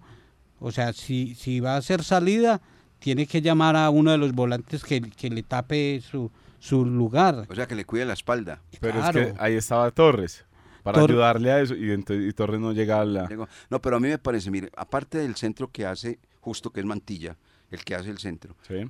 [0.61, 2.61] o sea, si, si va a hacer salida,
[2.99, 7.47] tiene que llamar a uno de los volantes que, que le tape su, su lugar.
[7.49, 8.61] O sea, que le cuide la espalda.
[8.81, 9.21] pero claro.
[9.21, 10.45] es que ahí estaba Torres
[10.85, 13.29] para Tor- ayudarle a eso y, Torres no llega a la...
[13.71, 16.87] No, pero a mí me parece, mire, aparte del centro que hace, justo que es
[16.87, 17.37] Mantilla,
[17.73, 18.89] el que hace el centro, Sí.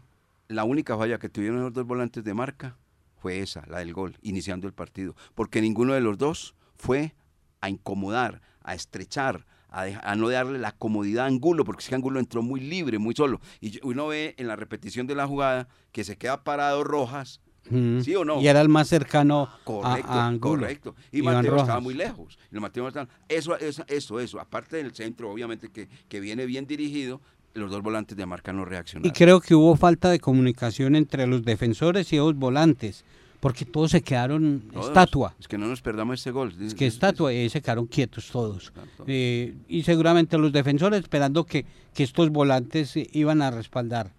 [0.49, 2.77] la única falla que tuvieron los dos volantes de marca
[3.17, 5.15] fue esa, la del gol, iniciando el partido.
[5.35, 7.15] Porque ninguno de los dos fue
[7.63, 11.89] a incomodar, a estrechar, a, deja- a no darle la comodidad a Angulo, porque es
[11.89, 13.41] que Angulo entró muy libre, muy solo.
[13.61, 18.01] Y uno ve en la repetición de la jugada que se queda parado Rojas, Mm.
[18.01, 18.41] ¿sí o no?
[18.41, 20.61] Y era el más cercano a- Correcto, a, Angulo.
[20.63, 20.95] correcto.
[21.13, 22.39] Y Iván Mateo estaba muy lejos.
[22.53, 24.41] Y Mateo estaba- eso, eso, eso, eso.
[24.41, 27.21] Aparte del centro, obviamente, que, que viene bien dirigido,
[27.55, 29.13] los dos volantes de marca no Y reaccionaron.
[29.15, 33.05] creo que hubo falta de comunicación entre los defensores y los volantes,
[33.41, 34.89] porque todos se quedaron Todos.
[34.89, 35.35] estatua.
[35.39, 36.53] Es que no nos perdamos este gol.
[36.61, 38.73] Es que estatua y se quedaron quietos todos.
[39.07, 44.11] Eh, y seguramente los defensores esperando que, que estos volantes iban a respaldar.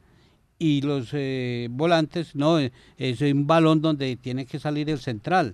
[0.58, 5.54] Y los eh, volantes, no, eh, es un balón donde tiene que salir el central,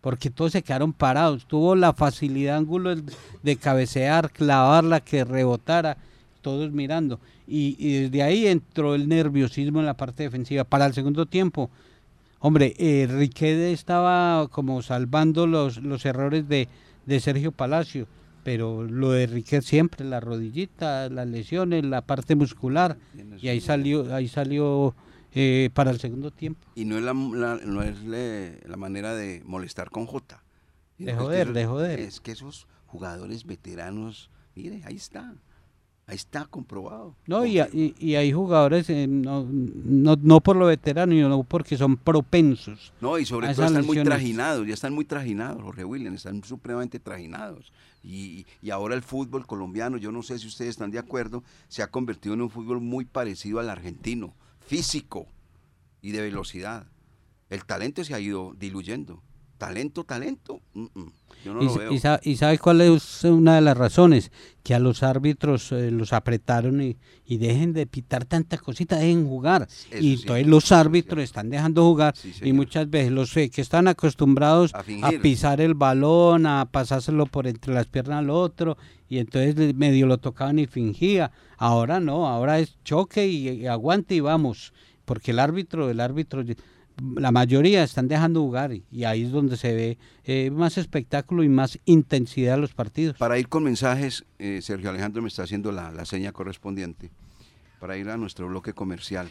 [0.00, 1.46] porque todos se quedaron parados.
[1.46, 5.98] Tuvo la facilidad ángulo de- cabecear, clavarla, que rebotara,
[6.40, 7.20] todos mirando.
[7.46, 10.64] Y, desde ahí entró el nerviosismo en la parte defensiva.
[10.64, 11.70] Para el segundo tiempo,
[12.40, 16.68] Hombre, eh, Riquelme estaba como salvando los, los errores de,
[17.04, 18.06] de Sergio Palacio,
[18.48, 22.96] pero lo de Riquelme siempre, la rodillita, las lesiones, la parte muscular,
[23.42, 24.94] y ahí salió, ahí salió
[25.34, 26.66] eh, para el segundo tiempo.
[26.74, 30.42] Y no es la, la- no es le- la manera de molestar con J.
[30.96, 32.00] De Es que joder, esos- de joder.
[32.00, 35.34] Es que esos jugadores veteranos, mire, ahí está.
[36.08, 37.14] Ahí está comprobado.
[37.26, 41.76] No, y, y, y hay jugadores, eh, no, no, no por lo veterano, sino porque
[41.76, 42.94] son propensos.
[43.02, 46.98] No, y sobre todo están muy trajinados, ya están muy trajinados, Jorge William, están supremamente
[46.98, 47.74] trajinados.
[48.02, 51.82] Y, y ahora el fútbol colombiano, yo no sé si ustedes están de acuerdo, se
[51.82, 55.26] ha convertido en un fútbol muy parecido al argentino, físico
[56.00, 56.86] y de velocidad.
[57.50, 59.22] El talento se ha ido diluyendo.
[59.58, 60.62] Talento, talento.
[60.72, 61.12] mm, mm.
[61.44, 61.92] Yo no y, lo sa- veo.
[61.92, 64.30] y sa- y sabe cuál es una de las razones?
[64.62, 66.96] Que a los árbitros eh, los apretaron y,
[67.26, 69.66] y dejen de pitar tanta cosita, dejen jugar.
[69.68, 73.48] Eso y sí, entonces los árbitros están dejando jugar Sí, y muchas veces los eh,
[73.50, 78.76] que están acostumbrados A pisar el balón, a pasárselo por entre las piernas al otro
[79.08, 81.30] y entonces medio lo tocaban y fingía.
[81.56, 84.72] Ahora no, ahora es choque y, y aguante y vamos,
[85.06, 86.44] porque el árbitro, el árbitro
[87.16, 91.48] la mayoría están dejando jugar y, ahí es donde se ve eh, más espectáculo y
[91.48, 93.16] más intensidad en los partidos.
[93.16, 97.10] Para ir con mensajes, eh, Sergio Alejandro me está haciendo la, la seña correspondiente
[97.80, 99.28] para ir a nuestro bloque comercial.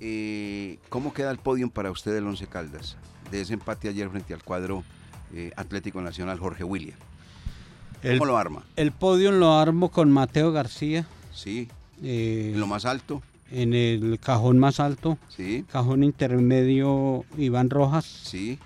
[0.00, 2.96] Eh, ¿Cómo queda el podio para usted del Once Caldas?
[3.30, 4.84] De ese empate ayer frente al cuadro
[5.56, 6.98] Atlético Nacional Jorge William.
[8.02, 8.64] ¿Cómo El, lo arma?
[8.76, 11.68] el podio lo armo con Mateo García Sí,
[12.02, 18.58] en lo más alto, en el cajón más alto, sí, cajón intermedio Iván Rojas sí,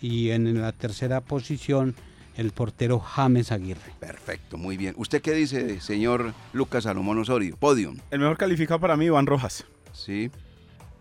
[0.00, 1.94] y en la tercera posición
[2.36, 3.92] el portero James Aguirre.
[4.00, 4.94] perfecto, muy bien.
[4.96, 7.56] ¿Usted qué dice, señor Lucas Salomón Osorio?
[7.56, 9.64] Podium, El mejor calificado para mí, Iván Rojas.
[9.92, 10.30] sí,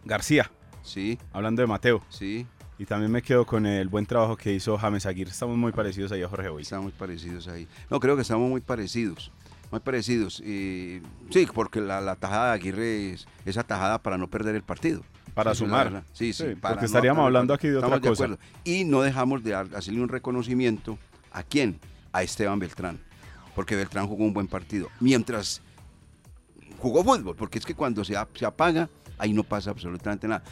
[0.05, 0.51] García,
[0.83, 2.01] sí, hablando de Mateo.
[2.09, 2.45] sí,
[2.79, 5.29] Y también me quedo con el buen trabajo que hizo James Aguirre.
[5.31, 6.61] Estamos muy parecidos ahí a Jorge William.
[6.63, 7.67] Estamos muy parecidos ahí.
[7.91, 9.31] No, creo que estamos muy parecidos.
[9.71, 10.41] Muy parecidos.
[10.41, 14.63] Y, sí, porque la, la tajada de Aguirre es esa tajada para no perder el
[14.63, 15.01] partido.
[15.33, 16.03] Para la sumar.
[16.11, 16.43] Sí, sí.
[16.49, 18.25] Sí, para porque estaríamos hablando aquí de otra cosa.
[18.25, 18.39] acuerdo.
[18.65, 20.97] Y no dejamos de hacerle un reconocimiento
[21.31, 21.79] a quién?
[22.11, 22.99] A Esteban Beltrán.
[23.55, 24.89] Porque Beltrán jugó un buen partido.
[24.99, 25.61] Mientras
[26.77, 30.43] jugó fútbol, porque es que cuando se, se apaga, ahí no pasa absolutamente nada.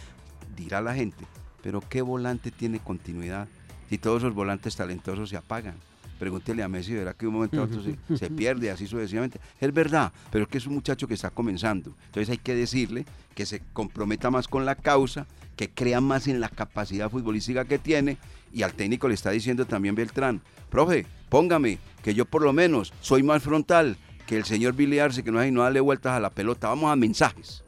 [0.55, 1.25] Dirá la gente,
[1.61, 3.47] pero ¿qué volante tiene continuidad
[3.89, 5.75] si todos esos volantes talentosos se apagan?
[6.19, 9.39] Pregúntele a Messi, verá que de un momento a otro se, se pierde así sucesivamente.
[9.59, 11.95] Es verdad, pero es que es un muchacho que está comenzando.
[12.07, 16.41] Entonces hay que decirle que se comprometa más con la causa, que crea más en
[16.41, 18.17] la capacidad futbolística que tiene.
[18.51, 22.93] Y al técnico le está diciendo también Beltrán, profe, póngame, que yo por lo menos
[23.01, 26.19] soy más frontal que el señor Billy Arce, que no hay no darle vueltas a
[26.19, 26.67] la pelota.
[26.67, 27.63] Vamos a mensajes.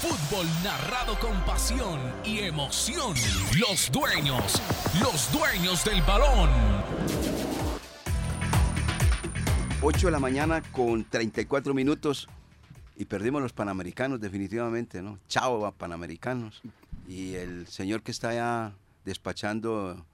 [0.00, 3.14] Fútbol narrado con pasión y emoción.
[3.58, 4.62] Los dueños,
[5.00, 6.48] los dueños del balón.
[9.82, 12.28] 8 de la mañana con 34 minutos
[12.96, 15.18] y perdimos los Panamericanos definitivamente, ¿no?
[15.28, 16.62] Chao a Panamericanos.
[17.06, 20.04] Y el señor que está allá despachando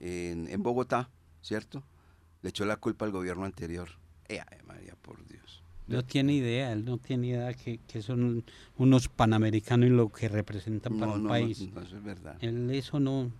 [0.00, 1.08] en, en Bogotá,
[1.40, 1.82] ¿cierto?
[2.42, 3.88] Le echó la culpa al gobierno anterior.
[4.28, 5.62] Ay, María, por Dios.
[5.86, 8.44] No tiene idea, él no tiene idea que, que son
[8.76, 11.60] unos panamericanos y lo que representan para No, un no, país.
[11.68, 12.36] no, no, eso es verdad.
[12.40, 13.30] Él eso no,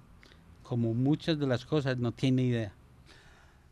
[0.62, 2.72] como muchas de las cosas, no tiene idea.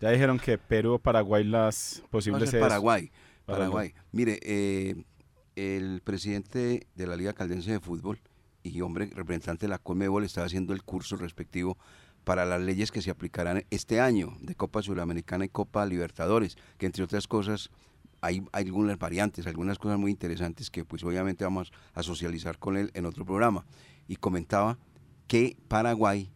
[0.00, 2.62] Ya dijeron que Perú o Paraguay las posibles ser sedes.
[2.62, 3.12] Paraguay.
[3.44, 3.90] Paraguay.
[3.90, 3.94] Paraguay.
[4.12, 5.04] Mire, eh,
[5.56, 8.18] el presidente de la Liga Caldense de Fútbol
[8.62, 11.76] y hombre representante de la Conmebol está haciendo el curso respectivo
[12.24, 16.86] para las leyes que se aplicarán este año de Copa Sudamericana y Copa Libertadores, que
[16.86, 17.70] entre otras cosas
[18.20, 22.76] hay, hay algunas variantes, algunas cosas muy interesantes que pues obviamente vamos a socializar con
[22.76, 23.66] él en otro programa.
[24.08, 24.78] Y comentaba
[25.26, 26.30] que Paraguay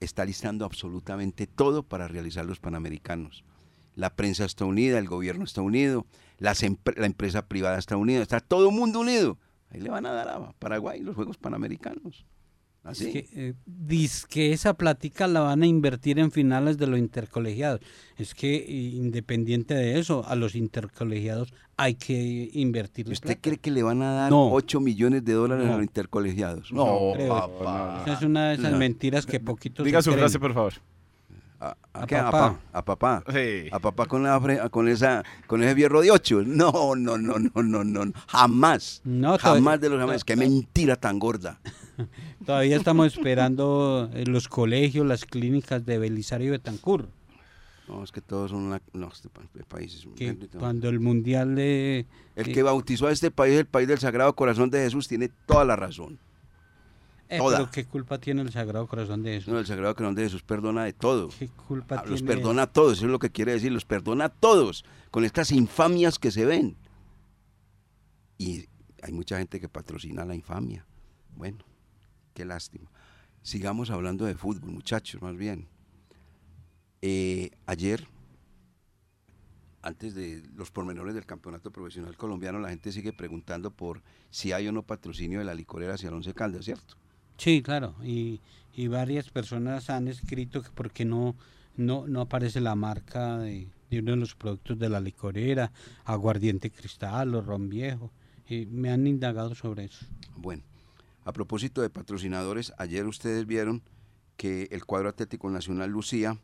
[0.00, 3.44] está listando absolutamente todo para realizar los Panamericanos.
[3.94, 6.06] La prensa está unida, el gobierno está unido,
[6.38, 9.38] la empresa privada está unida, está todo el mundo unido.
[9.70, 12.24] Ahí le van a dar a Paraguay los Juegos Panamericanos.
[12.88, 13.06] Así.
[13.06, 13.54] Es que, eh,
[14.28, 17.80] que esa plática la van a invertir en finales de los intercolegiados.
[18.16, 23.08] Es que eh, independiente de eso, a los intercolegiados hay que invertir.
[23.10, 24.50] ¿Usted cree que le van a dar No.
[24.52, 25.76] 8 millones de dólares a No.
[25.76, 26.72] los intercolegiados?
[26.72, 27.28] No, creo.
[27.28, 28.02] papá.
[28.06, 28.78] Esa es una de esas No.
[28.78, 30.20] mentiras que poquitos Diga se su creen.
[30.22, 30.72] frase, por favor.
[31.60, 32.16] ¿A, a A qué?
[32.16, 32.60] ¿A papá.
[32.72, 33.24] pa- a papá.
[33.32, 33.68] Sí.
[33.72, 36.42] A papá con, la fre- con, esa, con ese fierro de 8.
[36.46, 38.12] No, no, no, no, no, no.
[38.28, 39.00] Jamás.
[39.04, 40.24] No, Jamás de los jamás.
[40.24, 41.58] Qué mentira tan gorda.
[42.46, 47.08] Todavía estamos esperando eh, los colegios, las clínicas de Belisario y Betancourt.
[47.88, 50.58] No, es que todos son no, este este país es un- Que bendito.
[50.58, 52.06] cuando el mundial de.
[52.36, 55.28] El eh, que bautizó a este país, el país del Sagrado Corazón de Jesús, tiene
[55.46, 56.18] toda la razón.
[57.28, 57.58] Eh, toda.
[57.58, 59.50] pero qué culpa tiene el Sagrado Corazón de eso.
[59.52, 61.28] No, el Sagrado Corazón de Jesús perdona de todo.
[61.38, 62.34] ¿Qué culpa Ah, Los tiene?
[62.34, 65.52] perdona a todos, eso es lo que quiere decir, los perdona a todos, con estas
[65.52, 66.76] infamias que se ven.
[68.38, 68.66] Y
[69.02, 70.86] hay mucha gente que patrocina la infamia.
[71.36, 71.58] Bueno,
[72.34, 72.90] qué lástima.
[73.42, 75.68] Sigamos hablando de fútbol, muchachos, más bien.
[77.02, 78.06] Eh, ayer,
[79.82, 84.66] antes de los pormenores del campeonato profesional colombiano, la gente sigue preguntando por si hay
[84.68, 86.96] o no patrocinio de la licorera hacia el Once Caldas, ¿cierto?
[87.38, 87.94] Sí, claro.
[88.04, 88.40] Y,
[88.74, 91.34] y varias personas han escrito que porque no,
[91.76, 95.72] no, no aparece la marca de, de uno de los productos de la licorera,
[96.04, 98.10] aguardiente cristal o ron viejo.
[98.48, 100.06] Y me han indagado sobre eso.
[100.36, 100.62] Bueno,
[101.24, 103.82] a propósito de patrocinadores, ayer ustedes vieron
[104.36, 106.38] que el cuadro Atlético Nacional Lucía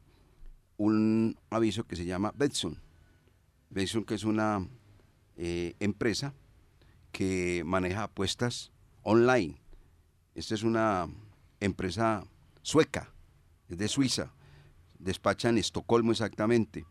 [0.77, 2.81] un aviso que se llama Betson.
[3.71, 4.67] Betson que es una
[5.37, 6.35] eh, empresa
[7.13, 9.61] que maneja apuestas online.
[10.35, 11.09] Esta es una
[11.61, 12.25] empresa
[12.63, 13.11] sueca,
[13.69, 14.33] es de Suiza,
[14.99, 16.85] despacha en Estocolmo exactamente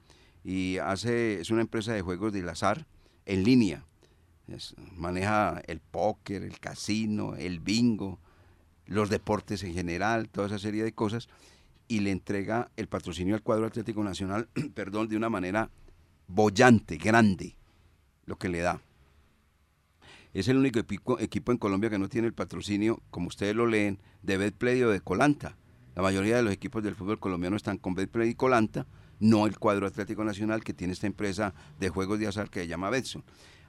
[0.43, 2.85] y hace es una empresa de juegos del azar
[3.25, 3.85] en línea.
[4.47, 8.19] Es- maneja el póker, el casino, el bingo,
[8.85, 11.27] los deportes en general, toda esa serie de cosas
[11.87, 15.69] y le entrega el patrocinio al cuadro Atlético Nacional, perdón, de una manera
[16.27, 17.55] bollante, grande,
[18.25, 18.81] lo que le da.
[20.33, 23.99] Es el único equipo, en Colombia que no tiene el patrocinio, como ustedes lo leen,
[24.23, 25.57] de Betplay o de Colanta.
[25.95, 28.87] La mayoría de los equipos del fútbol colombiano están con Betplay y Colanta,
[29.19, 32.67] no el cuadro Atlético Nacional que tiene esta empresa de juegos de azar que se
[32.67, 33.23] llama Betson.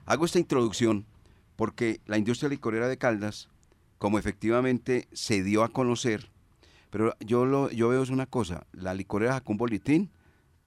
[0.07, 1.05] Hago esta introducción
[1.57, 3.51] porque la industria licorera de Caldas,
[3.99, 6.31] como efectivamente se dio a conocer,
[6.89, 10.11] pero yo, lo, yo veo es una cosa, la licorera sacó un boletín,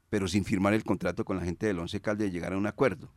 [0.09, 2.67] pero sin firmar el contrato con la gente del Once Caldas y llegar a un
[2.67, 3.09] acuerdo.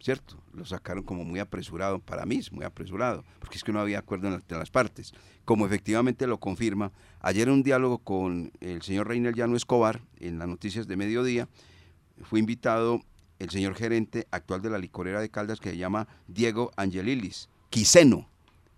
[0.00, 0.40] ¿Cierto?
[0.52, 3.98] Lo sacaron como muy apresurado, para mí es muy apresurado, porque es que no había
[3.98, 5.12] acuerdo entre las partes.
[5.44, 10.46] Como efectivamente lo confirma, ayer un diálogo con el señor Reiner Llano Escobar en las
[10.46, 11.48] noticias de mediodía,
[12.22, 13.00] fue invitado
[13.38, 18.28] el señor gerente actual de la licorera de Caldas que se llama Diego Angelilis, Quiseno,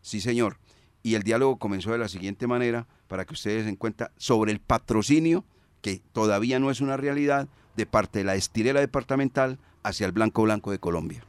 [0.01, 0.59] sí señor.
[1.03, 4.61] Y el diálogo comenzó de la siguiente manera, para que ustedes den cuenta, sobre el
[4.61, 5.45] patrocinio,
[5.83, 10.43] que todavía no es una realidad, de parte de la estilera departamental hacia el Blanco
[10.43, 11.25] Blanco de Colombia.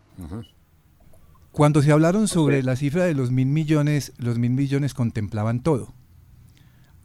[1.51, 5.93] Cuando se hablaron sobre la cifra de los mil millones, los mil millones contemplaban todo.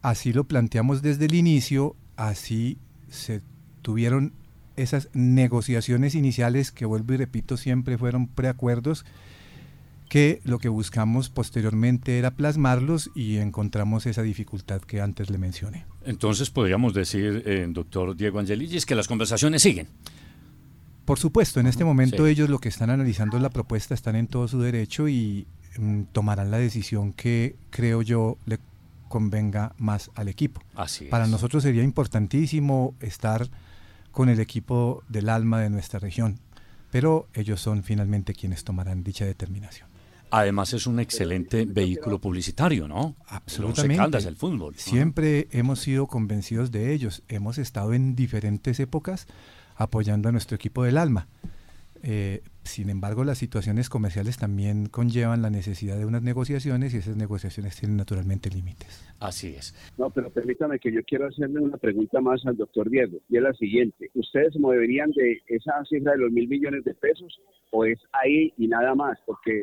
[0.01, 2.77] Así lo planteamos desde el inicio, así
[3.09, 3.41] se
[3.81, 4.33] tuvieron
[4.75, 9.05] esas negociaciones iniciales que vuelvo y repito siempre fueron preacuerdos
[10.07, 15.85] que lo que buscamos posteriormente era plasmarlos y encontramos esa dificultad que antes le mencioné.
[16.05, 19.87] Entonces podríamos decir, eh, doctor Diego Angeligis, que las conversaciones siguen.
[21.07, 22.31] Por supuesto, en este momento Sí.
[22.31, 26.51] ellos lo que están analizando la propuesta están en todo su derecho y mm, tomarán
[26.51, 28.59] la decisión que creo yo le
[29.07, 30.61] convenga más al equipo.
[30.75, 31.29] Así Para es.
[31.31, 33.47] nosotros sería importantísimo estar
[34.11, 36.39] con el equipo del alma de nuestra región,
[36.91, 39.87] pero ellos son finalmente quienes tomarán dicha determinación.
[40.29, 43.15] Además es un excelente vehículo publicitario, ¿no?
[43.29, 43.95] Absolutamente.
[43.95, 44.75] Caldas, el fútbol.
[44.75, 47.23] Siempre hemos sido convencidos de ellos.
[47.29, 49.25] Hemos estado en diferentes épocas
[49.77, 51.27] apoyando a nuestro equipo del alma.
[52.03, 57.15] Eh, sin embargo, las situaciones comerciales también conllevan la necesidad de unas negociaciones y esas
[57.15, 59.05] negociaciones tienen naturalmente límites.
[59.19, 59.73] Así es.
[59.97, 63.43] No, pero permítame que yo quiero hacerle una pregunta más al doctor Diego, y es
[63.43, 64.11] la siguiente.
[64.13, 67.39] ¿Ustedes se moverían de esa cifra de los mil millones de pesos
[67.71, 69.17] o es ahí y nada más?
[69.25, 69.61] Porque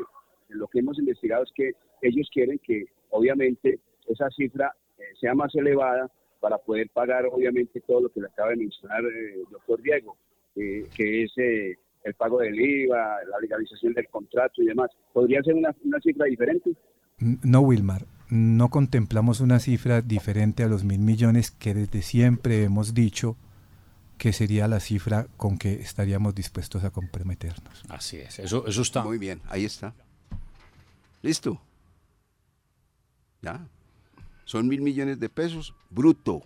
[0.49, 1.73] lo que hemos investigado es que
[2.03, 6.11] ellos quieren que, obviamente, esa cifra eh, sea más elevada
[6.45, 10.15] para poder pagar, obviamente, todo lo que le acaba de mencionar eh, el doctor Diego,
[10.57, 12.99] eh, que es eh, el pago del IVA,
[13.31, 14.91] la legalización del contrato y demás.
[15.15, 16.73] ¿Podría ser una, una cifra diferente?
[17.19, 22.93] No, Wilmar, no contemplamos una cifra diferente a los mil millones que desde siempre hemos
[22.93, 23.39] dicho
[24.19, 27.85] que sería la cifra con que estaríamos dispuestos a comprometernos.
[27.89, 28.39] Así es.
[28.39, 29.03] Eso, eso está.
[29.03, 29.95] Muy bien, ahí está.
[31.23, 31.59] ¿Listo?
[33.41, 33.67] Ya.
[34.45, 36.43] Son mil millones de pesos bruto.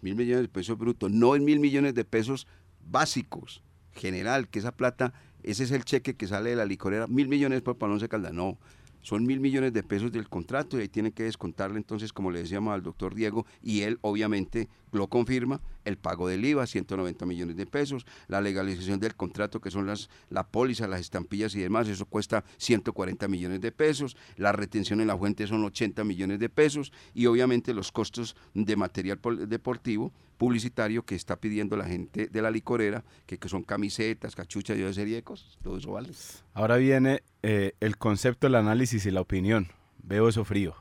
[0.00, 1.08] Mil millones de pesos bruto.
[1.08, 2.46] No en mil millones de pesos
[2.84, 3.62] básicos.
[3.92, 5.12] General, que esa plata,
[5.42, 7.06] ese es el cheque que sale de la licorera.
[7.06, 8.30] Mil millones por Palonce Calda.
[8.30, 8.58] No.
[9.02, 12.40] Son mil millones de pesos del contrato y ahí tienen que descontarle entonces, como le
[12.40, 17.56] decíamos al doctor Diego, y él obviamente lo confirma, el pago del IVA, 190 millones
[17.56, 21.88] de pesos, la legalización del contrato, que son las la póliza, las estampillas y demás,
[21.88, 26.48] eso cuesta 140 millones de pesos, la retención en la fuente son 80 millones de
[26.48, 32.42] pesos, y obviamente los costos de material deportivo, publicitario, que está pidiendo la gente de
[32.42, 36.10] la licorera, que, que son camisetas, cachuchas y otra serie de cosas, todo eso vale.
[36.54, 39.68] Ahora viene eh, el concepto, el análisis y la opinión.
[40.02, 40.74] Veo eso frío.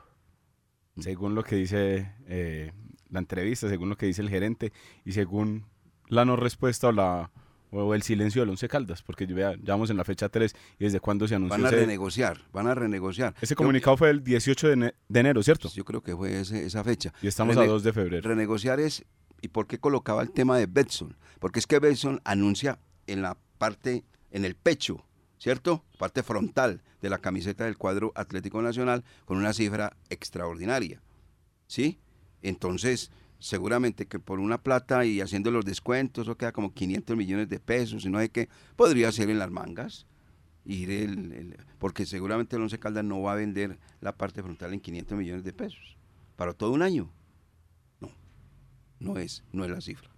[0.98, 2.72] Según lo que dice eh,
[3.10, 4.72] la entrevista, según lo que dice el gerente
[5.06, 5.66] y según
[6.08, 7.32] la no respuesta o, la,
[7.72, 10.84] o el silencio del Once Caldas, porque ya, ya vamos en la fecha 3 y
[10.86, 13.36] desde cuándo se anunció Van a ese, renegociar, van a renegociar.
[13.42, 15.70] ese comunicado fue el 18 de, ene- de enero, ¿cierto?
[15.70, 17.14] Yo creo que fue ese- esa fecha.
[17.22, 18.28] Y estamos a Rene- 2 de febrero.
[18.28, 19.06] Renegociar es,
[19.42, 21.16] ¿y por qué colocaba el tema de Betson?
[21.40, 25.06] Porque es que Betson anuncia en la parte, en el pecho,
[25.38, 25.84] ¿cierto?
[25.98, 31.02] Parte frontal de la camiseta del cuadro Atlético Nacional con una cifra extraordinaria,
[31.68, 32.00] ¿sí?
[32.42, 37.50] Entonces, seguramente que por una plata y haciendo los descuentos, eso queda como 500 millones
[37.50, 40.06] de pesos, y no sé qué, podría ser en las mangas.
[40.66, 44.82] Ir el, porque seguramente el Once Caldas no va a vender la parte frontal en
[44.82, 45.98] 500 millones de pesos
[46.36, 47.10] para todo un año.
[49.00, 50.10] No es, no es la cifra.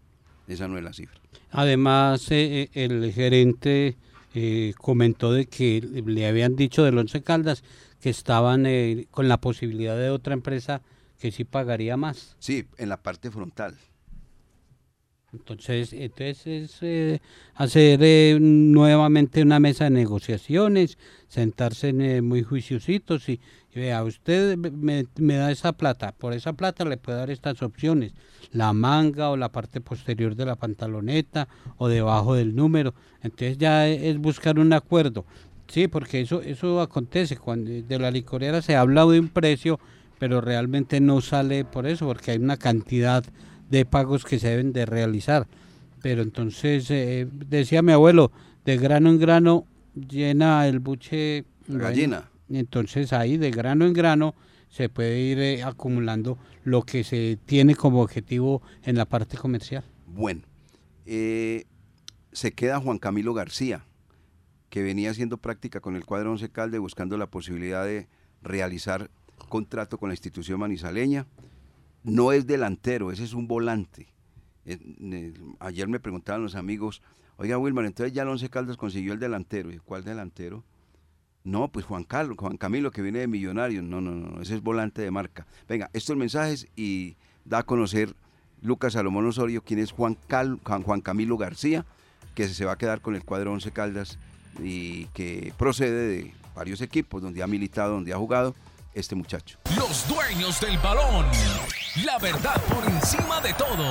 [0.47, 1.19] Esa no es la cifra.
[1.51, 3.97] Además, eh, eh, el gerente
[4.33, 7.63] eh, comentó de que le habían dicho del Once Caldas
[7.99, 8.65] que estaban
[9.11, 10.81] con la posibilidad de otra empresa
[11.21, 12.35] que sí pagaría más.
[12.39, 13.77] Sí, en la parte frontal.
[15.33, 17.21] Entonces, entonces es eh,
[17.55, 20.97] hacer eh, nuevamente una mesa de negociaciones,
[21.29, 23.39] sentarse en, eh, muy juiciositos y,
[23.73, 27.61] y vea, usted me, me da esa plata, por esa plata le puedo dar estas
[27.61, 28.11] opciones,
[28.51, 31.47] la manga o la parte posterior de la pantaloneta
[31.77, 32.93] o debajo del número.
[33.21, 35.25] Entonces ya e- es buscar un acuerdo.
[35.67, 39.79] Sí, porque eso eso acontece cuando de la licorera se habla de un precio,
[40.21, 43.25] pero realmente no sale por eso, porque hay una cantidad
[43.71, 45.47] de pagos que se deben de realizar.
[46.03, 48.31] Pero entonces, eh, decía mi abuelo,
[48.63, 49.65] de grano en grano
[49.95, 52.29] llena el buche La bueno, gallina.
[52.49, 54.35] entonces ahí de grano en grano
[54.69, 59.83] se puede ir eh, acumulando lo que se tiene como objetivo en la parte comercial.
[60.05, 60.43] Bueno,
[61.07, 61.65] eh,
[62.31, 63.85] se queda Juan Camilo García,
[64.69, 68.07] que venía haciendo práctica con el cuadro Once Calde buscando la posibilidad de
[68.43, 69.09] realizar
[69.47, 71.25] contrato con la institución manizaleña.
[72.03, 74.07] No es delantero, ese es un volante.
[74.65, 77.01] Eh, ayer me preguntaban los amigos,
[77.37, 79.71] oiga Wilmar, entonces ya el Once Caldas consiguió el delantero.
[79.71, 80.63] ¿Y cuál delantero?
[81.43, 83.83] No, pues Juan Carlos, Juan Camilo que viene de Millonarios.
[83.83, 85.45] No, no, no, ese es volante de marca.
[85.67, 87.15] Venga, estos mensajes y
[87.45, 88.15] da a conocer
[88.61, 91.85] Lucas Salomón Osorio quién es Juan, Cal- Juan, Juan Camilo García,
[92.35, 94.19] que se va a quedar con el cuadro Once Caldas
[94.61, 98.53] y que procede de varios equipos donde ha militado, donde ha jugado
[98.93, 99.57] este muchacho.
[99.77, 101.25] Los dueños del balón.
[102.05, 103.85] La verdad por encima de todo.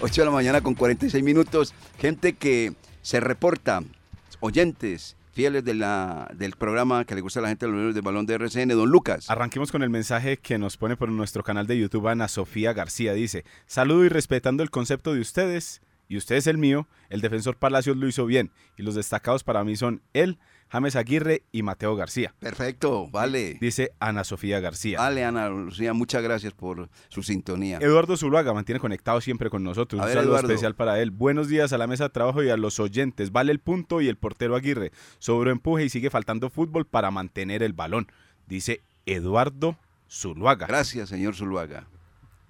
[0.00, 1.74] 8 de la mañana con 46 minutos.
[1.98, 3.82] Gente que se reporta,
[4.40, 8.02] oyentes fieles de la, del programa que le gusta a la gente de los del
[8.02, 9.28] balón de RCN, don Lucas.
[9.28, 13.12] Arranquemos con el mensaje que nos pone por nuestro canal de YouTube Ana Sofía García.
[13.12, 17.96] Dice, saludo y respetando el concepto de ustedes, y ustedes el mío, el defensor Palacios
[17.96, 20.38] lo hizo bien, y los destacados para mí son él,
[20.68, 22.34] James Aguirre y Mateo García.
[22.40, 23.56] Perfecto, vale.
[23.60, 24.98] Dice Ana Sofía García.
[24.98, 27.78] Vale, Ana Lucía, muchas gracias por su sintonía.
[27.80, 30.00] Eduardo Zuluaga mantiene conectado siempre con nosotros.
[30.00, 30.48] A Un ver, saludo Eduardo.
[30.48, 31.12] especial para él.
[31.12, 33.30] Buenos días a la mesa de trabajo y a los oyentes.
[33.30, 34.90] Vale el punto y el portero Aguirre.
[35.20, 38.10] Sobre empuje y sigue faltando fútbol para mantener el balón.
[38.48, 39.76] Dice Eduardo
[40.10, 40.66] Zuluaga.
[40.66, 41.86] Gracias, señor Zuluaga.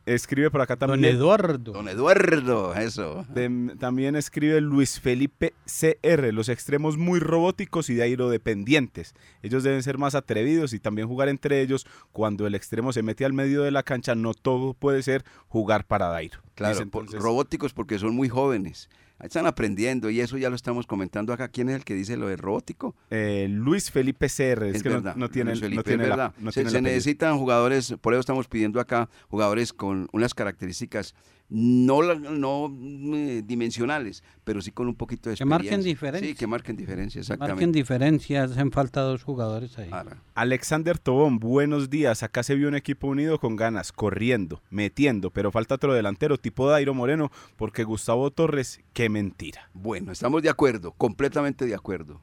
[0.06, 1.02] Escribe por acá también.
[1.02, 1.72] Don Eduardo.
[1.72, 3.26] Don Eduardo, eso.
[3.28, 9.14] De- también escribe Luis Felipe CR, los extremos muy robóticos y de aerodependientes.
[9.42, 11.86] Ellos deben ser más atrevidos y también jugar entre ellos.
[12.12, 15.84] Cuando el extremo se mete al medio de la cancha, no todo puede ser jugar
[15.84, 16.38] para Dairo.
[16.54, 18.88] Claro, por- robóticos porque son muy jóvenes.
[19.20, 21.48] Están aprendiendo y eso ya lo estamos comentando acá.
[21.48, 22.94] ¿Quién es el que dice lo de robótico?
[23.10, 26.08] Eh, Luis Felipe CR, es, Es que no- verdad, no, tiene, Luis no tiene es
[26.10, 26.34] la- verdad.
[26.38, 31.14] no se tiene se necesitan jugadores, por eso estamos pidiendo acá jugadores con unas características
[31.48, 32.74] no, no
[33.16, 35.90] eh, dimensionales, pero sí con un poquito de Que marquen experiencia.
[35.92, 36.28] diferencia.
[36.30, 37.78] Sí, que marquen diferencia, Marquen exactamente.
[37.78, 39.88] diferencias, hacen falta dos jugadores ahí.
[39.92, 42.22] Ahora, Alexander Tobón, buenos días.
[42.22, 46.68] Acá se vio un equipo unido con ganas, corriendo, metiendo, pero falta otro delantero tipo
[46.68, 49.70] Dairo Moreno, porque Gustavo Torres, qué mentira.
[49.72, 52.20] bueno, estamos de acuerdo, completamente de acuerdo.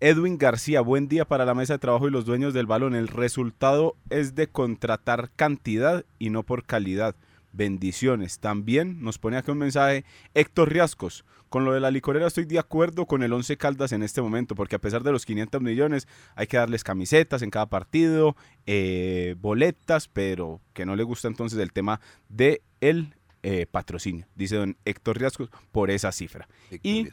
[0.00, 2.94] Edwin García, buen día para la mesa de trabajo y los dueños del balón.
[2.94, 7.16] El resultado es de contratar cantidad y no por calidad.
[7.52, 8.38] Bendiciones.
[8.38, 11.24] También nos pone aquí un mensaje Héctor Riascos.
[11.48, 14.54] Con lo de la licorera estoy de acuerdo con el 11 Caldas en este momento,
[14.54, 18.36] porque a pesar de los 500 millones hay que darles camisetas en cada partido,
[18.66, 24.56] eh, boletas, pero que no le gusta entonces el tema de el eh, patrocinio, dice
[24.56, 26.48] don Héctor Riascos, por esa cifra.
[26.70, 27.08] Héctor Y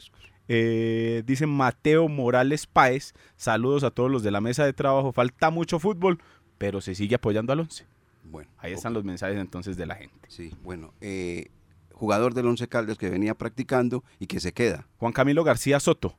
[0.48, 5.50] eh, dice Mateo Morales Páez, saludos a todos los de la mesa de trabajo, falta
[5.50, 6.18] mucho fútbol,
[6.58, 7.86] pero se sigue apoyando al 11.
[8.30, 10.28] Bueno, Ahí están los mensajes entonces de la gente.
[10.28, 11.50] Sí, bueno, eh,
[11.92, 14.86] jugador del Once Caldas que venía practicando y que se queda.
[14.98, 16.16] Juan Camilo García Soto,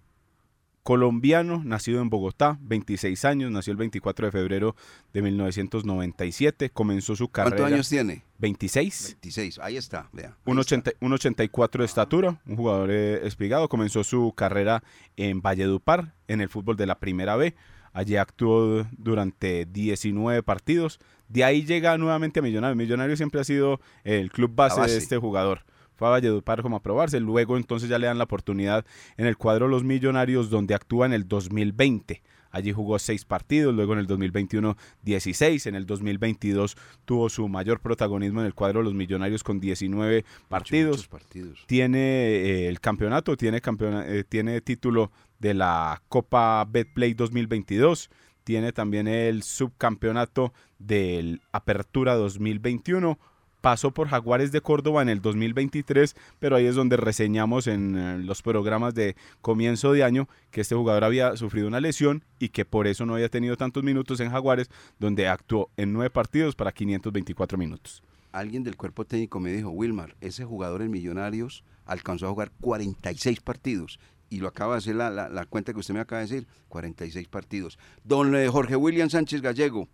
[0.83, 4.75] colombiano, nacido en Bogotá, 26 años, nació el 24 de febrero
[5.13, 7.57] de 1997, comenzó su carrera...
[7.57, 8.23] ¿Cuántos años tiene?
[8.39, 9.17] 26.
[9.21, 10.27] 26, ahí está, vea.
[10.29, 10.75] ahí Un, está.
[10.75, 14.81] 80 un 84 de estatura, un jugador eh, espigado, comenzó su carrera
[15.17, 17.53] en Valledupar, en el fútbol de la Primera B.
[17.97, 20.99] Allí actuó durante 19 partidos.
[21.29, 22.77] De ahí llega nuevamente a Millonarios.
[22.77, 24.91] Millonarios siempre ha sido el club base, base.
[24.93, 25.63] de este jugador.
[25.95, 28.85] fue a Valledupar como a probarse, luego entonces ya le dan la oportunidad
[29.17, 32.21] en el cuadro de los Millonarios donde actúa en el 2020.
[32.51, 37.79] Allí jugó seis partidos, luego en el 2021 16, en el 2022 tuvo su mayor
[37.81, 40.91] protagonismo en el cuadro de los Millonarios con 19 partidos.
[40.97, 41.63] Muchos partidos.
[41.67, 48.09] Tiene eh, el campeonato, tiene, campeona- eh, tiene título de la Copa Betplay 2022,
[48.47, 53.19] tiene también el subcampeonato del Apertura 2021.
[53.59, 58.19] Pasó por Jaguares de Córdoba en el 2023, pero ahí es donde reseñamos en eh,
[58.19, 62.63] los programas de comienzo de año que este jugador había sufrido una lesión y que
[62.63, 66.71] por eso no había tenido tantos minutos en Jaguares, donde actuó en nueve partidos para
[66.71, 68.01] 524 minutos.
[68.31, 73.41] Alguien del cuerpo técnico me dijo, Wilmar, ese jugador en Millonarios alcanzó a jugar 46
[73.41, 73.99] partidos.
[74.29, 77.27] Y lo acaba de hacer la, la- cuenta que usted me acaba de decir, 46
[77.29, 77.77] partidos.
[78.03, 79.87] Don eh, Jorge William Sánchez Gallego,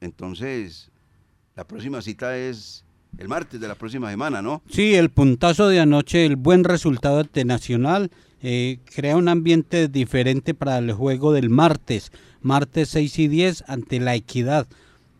[0.00, 0.90] entonces,
[1.54, 2.84] la próxima cita es
[3.18, 4.62] el martes de la próxima semana, ¿no?
[4.70, 8.10] Sí, el puntazo de anoche, el buen resultado de Nacional,
[8.42, 12.12] eh, crea un ambiente diferente para el juego del martes,
[12.42, 14.66] martes 6 y 10 ante la equidad,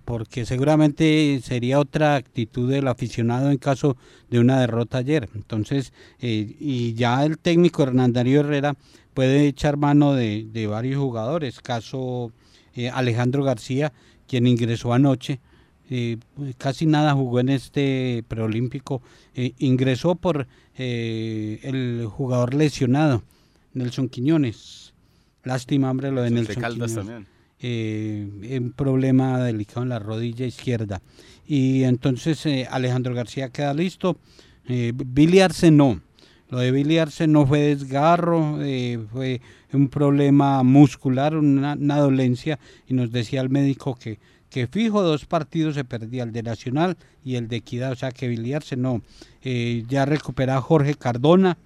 [0.07, 3.97] porque seguramente sería otra actitud del aficionado en caso
[4.31, 5.29] de una derrota ayer.
[5.35, 8.75] Entonces, eh, y ya el técnico Hernán Darío Herrera
[9.13, 12.33] puede echar mano de, de varios jugadores, caso
[12.75, 13.93] eh, Alejandro García,
[14.29, 15.41] quien ingresó anoche,
[15.91, 16.19] eh,
[16.57, 19.03] casi nada jugó en este preolímpico.
[19.35, 20.47] Eh, ingresó por
[20.77, 23.25] eh, el jugador lesionado,
[23.75, 24.95] Nelson Quiñones.
[25.43, 26.95] Lástima, hombre, lo de El de Nelson Caldas Quiñones.
[26.95, 27.36] también.
[27.61, 31.01] Eh, un problema delicado en la rodilla izquierda.
[31.47, 34.19] Y entonces eh, Alejandro García queda listo.
[34.69, 36.01] Eh, Billy Arce no.
[36.49, 39.41] Lo de Billy Arce no fue desgarro, eh, fue
[39.73, 42.59] un problema muscular, una, dolencia.
[42.87, 46.97] Y nos decía el médico que, que fijo dos partidos se perdía, el de Nacional
[47.25, 47.93] y el de Equidad.
[47.93, 49.03] O sea que Billy Arce no.
[49.43, 51.59] Eh, ya recupera Jorge Cardona.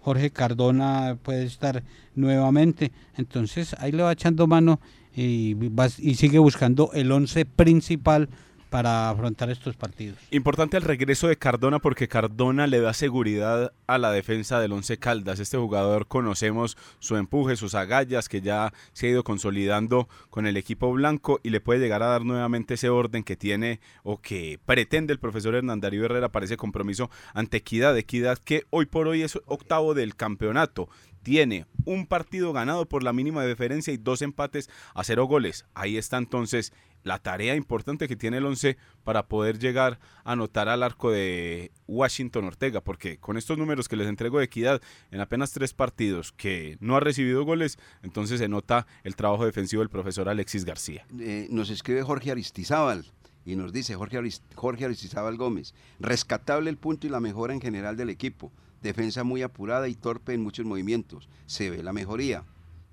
[0.00, 1.82] Jorge Cardona puede estar
[2.14, 2.92] nuevamente.
[3.16, 4.80] Entonces ahí le va echando mano
[5.16, 5.56] y,
[5.98, 8.28] y sigue buscando el once principal
[8.76, 10.18] para afrontar estos partidos.
[10.30, 14.98] Importante el regreso de Cardona porque Cardona le da seguridad a la defensa del Once
[14.98, 15.40] Caldas.
[15.40, 20.58] Este jugador conocemos su empuje, sus agallas que ya se ha ido consolidando con el
[20.58, 24.60] equipo blanco y le puede llegar a dar nuevamente ese orden que tiene o que
[24.66, 27.96] pretende el profesor Hernán Darío Herrera para ese compromiso ante Equidad.
[27.96, 30.90] Equidad que hoy por hoy es octavo del campeonato.
[31.22, 35.64] Tiene un partido ganado por la mínima diferencia y dos empates a cero goles.
[35.72, 36.74] Ahí está entonces
[37.06, 41.70] la tarea importante que tiene el 11 para poder llegar a anotar al arco de
[41.86, 44.82] Washington Ortega, porque con estos números que les entrego de equidad
[45.12, 49.82] en apenas tres partidos que no ha recibido goles, entonces se nota el trabajo defensivo
[49.82, 51.06] del profesor Alexis García.
[51.20, 53.06] Eh, nos escribe Jorge Aristizábal
[53.44, 54.18] y nos dice Jorge,
[54.56, 58.50] Jorge Aristizábal Gómez, rescatable el punto y la mejora en general del equipo,
[58.82, 62.42] defensa muy apurada y torpe en muchos movimientos, se ve la mejoría.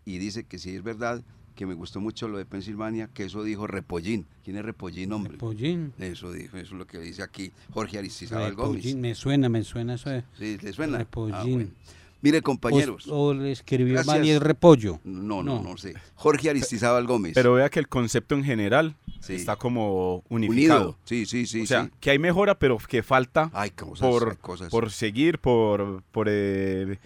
[0.05, 1.23] Y dice que sí es verdad
[1.55, 4.25] que me gustó mucho lo de Pensilvania, que eso dijo Repollín.
[4.43, 5.33] ¿Quién es Repollín, hombre?
[5.33, 5.93] Repollín.
[5.99, 8.77] Eso dijo, eso es lo que dice aquí Jorge Aristizábal Gómez.
[8.83, 10.95] Repollín, me suena, me suena eso Sí, ¿le suena?
[10.95, 11.53] Ah, Repollín.
[11.53, 11.69] bueno.
[12.23, 13.05] Mire, compañeros.
[13.09, 15.01] O, o le escribió es repollo.
[15.03, 15.93] No, no, no, sé.
[16.15, 17.33] Jorge Aristizábal Gómez.
[17.35, 19.35] Pero vea que el concepto en general Sí.
[19.35, 20.81] está como unificado.
[20.81, 20.97] Unido.
[21.03, 21.63] Sí, sí, sí.
[21.63, 21.91] o sea, sí.
[21.99, 24.69] que hay mejora, pero que falta Hay cosas, por, hay cosas.
[24.69, 26.97] por seguir, por, por, eh,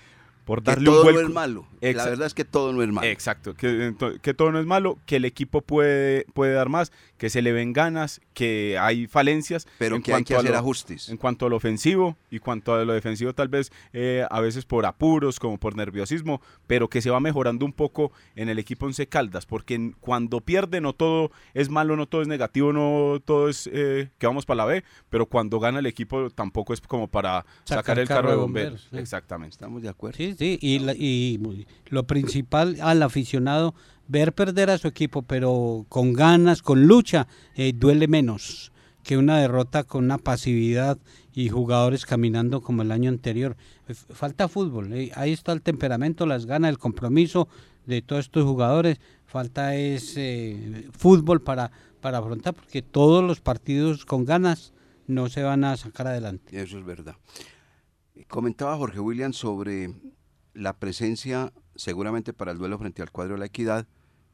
[0.47, 1.21] por que darle todo un vuelco.
[1.21, 1.67] no es malo.
[1.81, 2.09] La Exacto.
[2.09, 3.07] verdad es que todo no es malo.
[3.07, 3.93] Exacto, que,
[4.23, 7.51] que todo no es malo, que el equipo puede, puede dar más, que se le
[7.51, 9.67] ven ganas, que hay falencias.
[9.77, 11.09] Pero en que hay que cuanto a hacer lo- ajustes.
[11.09, 14.65] En cuanto a lo ofensivo y cuanto a lo defensivo, tal vez eh, a veces
[14.65, 18.85] por apuros, como por nerviosismo, pero que se va mejorando un poco en el equipo
[18.87, 23.49] Once Caldas, porque cuando pierde no todo es malo, no todo es negativo, no todo
[23.49, 27.07] es eh, que vamos para la B, pero cuando gana el equipo tampoco es como
[27.09, 28.87] para sacar, el carro, de bomberos.
[28.89, 28.97] sí.
[28.97, 29.53] Exactamente.
[29.53, 30.17] Estamos de acuerdo.
[30.17, 31.39] Sí, sí, y, la- y
[31.87, 33.73] lo principal al aficionado,
[34.07, 38.71] ver perder a su equipo, pero con ganas, con lucha, eh, duele menos
[39.03, 40.97] que una derrota con una pasividad
[41.33, 43.55] y jugadores caminando como el año anterior.
[44.09, 47.47] Falta fútbol, eh, ahí está el temperamento, las ganas, el compromiso
[47.85, 48.99] de todos estos jugadores.
[49.25, 51.71] Falta es eh, fútbol para,
[52.01, 54.73] para afrontar, porque todos los partidos con ganas
[55.05, 56.59] no se van a sacar adelante.
[56.61, 57.15] Eso es verdad.
[58.27, 59.93] Comentaba Jorge William sobre
[60.57, 63.87] la presencia, seguramente para el duelo frente al cuadro de la equidad,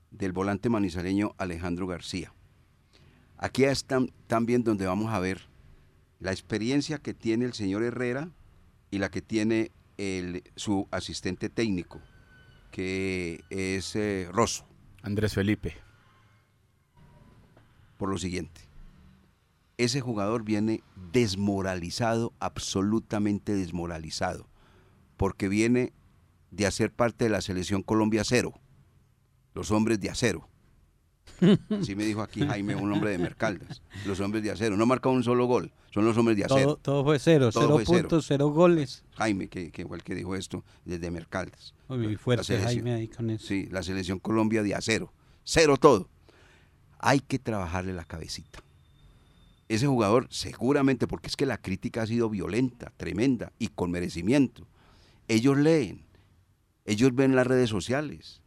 [0.09, 2.33] del volante manizaleño Alejandro García.
[3.37, 5.49] Aquí están también donde vamos a ver
[6.19, 8.29] la experiencia que tiene el señor Herrera
[8.89, 11.99] y la que tiene el, su asistente técnico,
[12.71, 14.65] que es eh, Rosso,
[15.01, 15.75] Andrés Felipe.
[17.97, 18.61] por lo siguiente.
[19.77, 24.47] ese jugador viene desmoralizado, absolutamente desmoralizado,
[25.17, 25.91] porque viene
[26.55, 28.53] de hacer parte de la selección Colombia Cero,
[29.53, 30.47] los hombres de acero.
[31.69, 33.81] Así me dijo aquí Jaime, un hombre de Mercaldas.
[34.05, 34.77] Los hombres de acero.
[34.77, 35.71] No marca un solo gol.
[35.91, 36.75] Son los hombres de acero.
[36.75, 39.03] Todo, todo fue cero, Todo cero fue puntos, cero goles.
[39.15, 41.73] Jaime, que, que el que dijo esto desde Mercaldas.
[41.87, 42.57] Muy fuerte.
[42.59, 43.47] Jaime ahí con eso.
[43.47, 45.11] Sí, la selección Colombia de acero.
[45.43, 46.09] Cero todo.
[46.99, 48.59] Hay que trabajarle la cabecita.
[49.69, 54.67] Ese jugador seguramente, porque es que la crítica ha sido violenta, tremenda y con merecimiento.
[55.27, 56.05] Ellos leen,
[56.85, 58.41] ellos ven las redes sociales,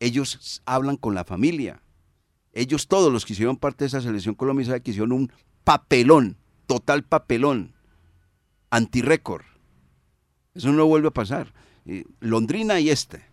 [0.00, 1.82] ellos hablan con la familia.
[2.52, 5.32] Ellos todos los que hicieron parte de esa selección Colombia saben que hicieron un
[5.64, 6.36] papelón,
[6.66, 7.74] total papelón,
[8.70, 9.44] antirécord.
[10.54, 11.54] Eso no vuelve a pasar.
[11.86, 13.24] Eh, Londrina y este.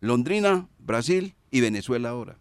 [0.00, 2.38] Londrina, Brasil y Venezuela ahora.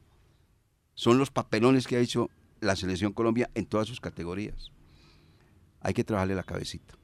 [0.95, 4.71] Son los papelones que ha hecho la selección Colombia en todas sus categorías.
[5.81, 6.95] Hay que trabajarle la cabecita.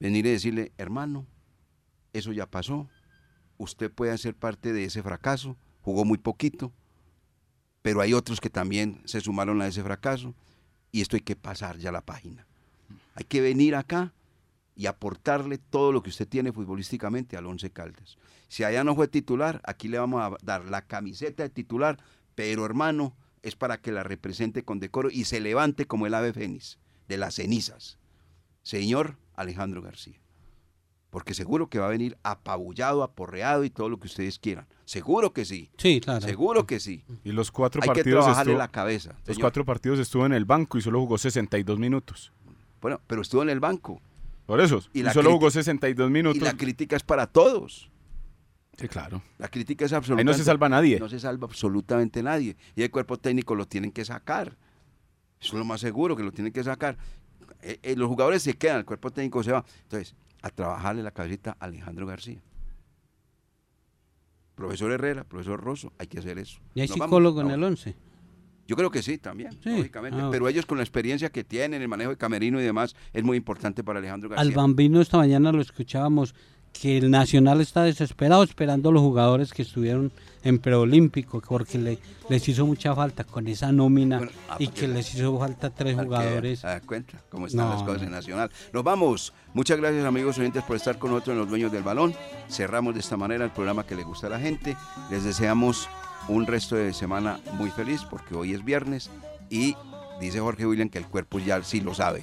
[0.00, 1.26] Venir y decirle, hermano,
[2.12, 2.88] eso ya pasó.
[3.58, 5.56] Usted puede hacer parte de ese fracaso.
[5.82, 6.72] Jugó muy poquito.
[7.82, 10.34] Pero hay otros que también se sumaron a ese fracaso.
[10.92, 12.46] Y esto hay que pasar ya la página.
[13.14, 14.12] Hay que venir acá
[14.76, 18.18] y aportarle todo lo que usted tiene futbolísticamente al Once Caldas.
[18.48, 21.98] Si allá no fue titular, aquí le vamos a dar la camiseta de titular,
[22.34, 26.32] pero hermano, es para que la represente con decoro y se levante como el ave
[26.32, 26.78] fénix
[27.08, 27.98] de las cenizas.
[28.62, 30.20] Señor Alejandro García.
[31.10, 34.66] Porque seguro que va a venir apabullado, aporreado y todo lo que ustedes quieran.
[34.84, 35.70] Seguro que sí.
[35.78, 36.20] Sí, claro.
[36.20, 37.04] Seguro que sí.
[37.24, 39.10] Y los cuatro Hay que partidos trabajarle estuvo- la cabeza.
[39.12, 39.40] Los señor.
[39.40, 42.32] cuatro partidos estuvo en el banco y solo jugó 62 minutos.
[42.80, 44.00] Bueno, pero estuvo en el banco.
[44.46, 44.80] Por eso.
[44.92, 46.36] Y solo jugó 62 minutos.
[46.40, 47.90] Y la crítica es para todos.
[48.76, 49.22] Sí, claro.
[49.38, 50.30] La crítica es absolutamente.
[50.30, 51.00] Ahí no se salva nadie.
[51.00, 52.56] No se salva absolutamente nadie.
[52.74, 54.56] Y el cuerpo técnico lo tienen que sacar.
[55.40, 56.98] Eso es lo más seguro, que lo tienen que sacar.
[57.62, 59.64] Eh, eh, los jugadores se quedan, el cuerpo técnico se va.
[59.84, 60.14] Entonces,
[60.46, 62.40] a trabajarle la cabecita a Alejandro García.
[64.54, 66.60] Profesor Herrera, profesor Rosso, hay que hacer eso.
[66.74, 67.10] ¿Y hay Nos vamos.
[67.10, 67.94] psicólogo en el 11?
[68.66, 69.76] Yo creo que sí, también, Sí.
[69.76, 70.18] lógicamente.
[70.20, 73.22] Ah, Pero ellos con la experiencia que tienen, el manejo de camerino y demás, es
[73.22, 74.42] muy importante para Alejandro García.
[74.48, 76.34] Al Bambino esta mañana lo escuchábamos
[76.78, 80.12] que el Nacional está desesperado esperando a los jugadores que estuvieron
[80.42, 81.98] en preolímpico porque le,
[82.28, 85.96] les hizo mucha falta con esa nómina Bueno, ah, y que les hizo falta tres
[85.96, 86.62] jugadores.
[86.62, 88.50] Da cuenta cómo están No, las cosas en Nacional.
[88.72, 89.32] Nos vamos.
[89.54, 92.14] Muchas gracias, amigos oyentes, por estar con nosotros en Los Dueños del Balón.
[92.48, 94.76] Cerramos de esta manera el programa que le gusta a la gente.
[95.10, 95.88] Les deseamos
[96.28, 99.10] un resto de semana muy feliz porque hoy es viernes
[99.50, 99.76] y
[100.20, 102.22] dice Jorge William que el cuerpo ya sí lo sabe.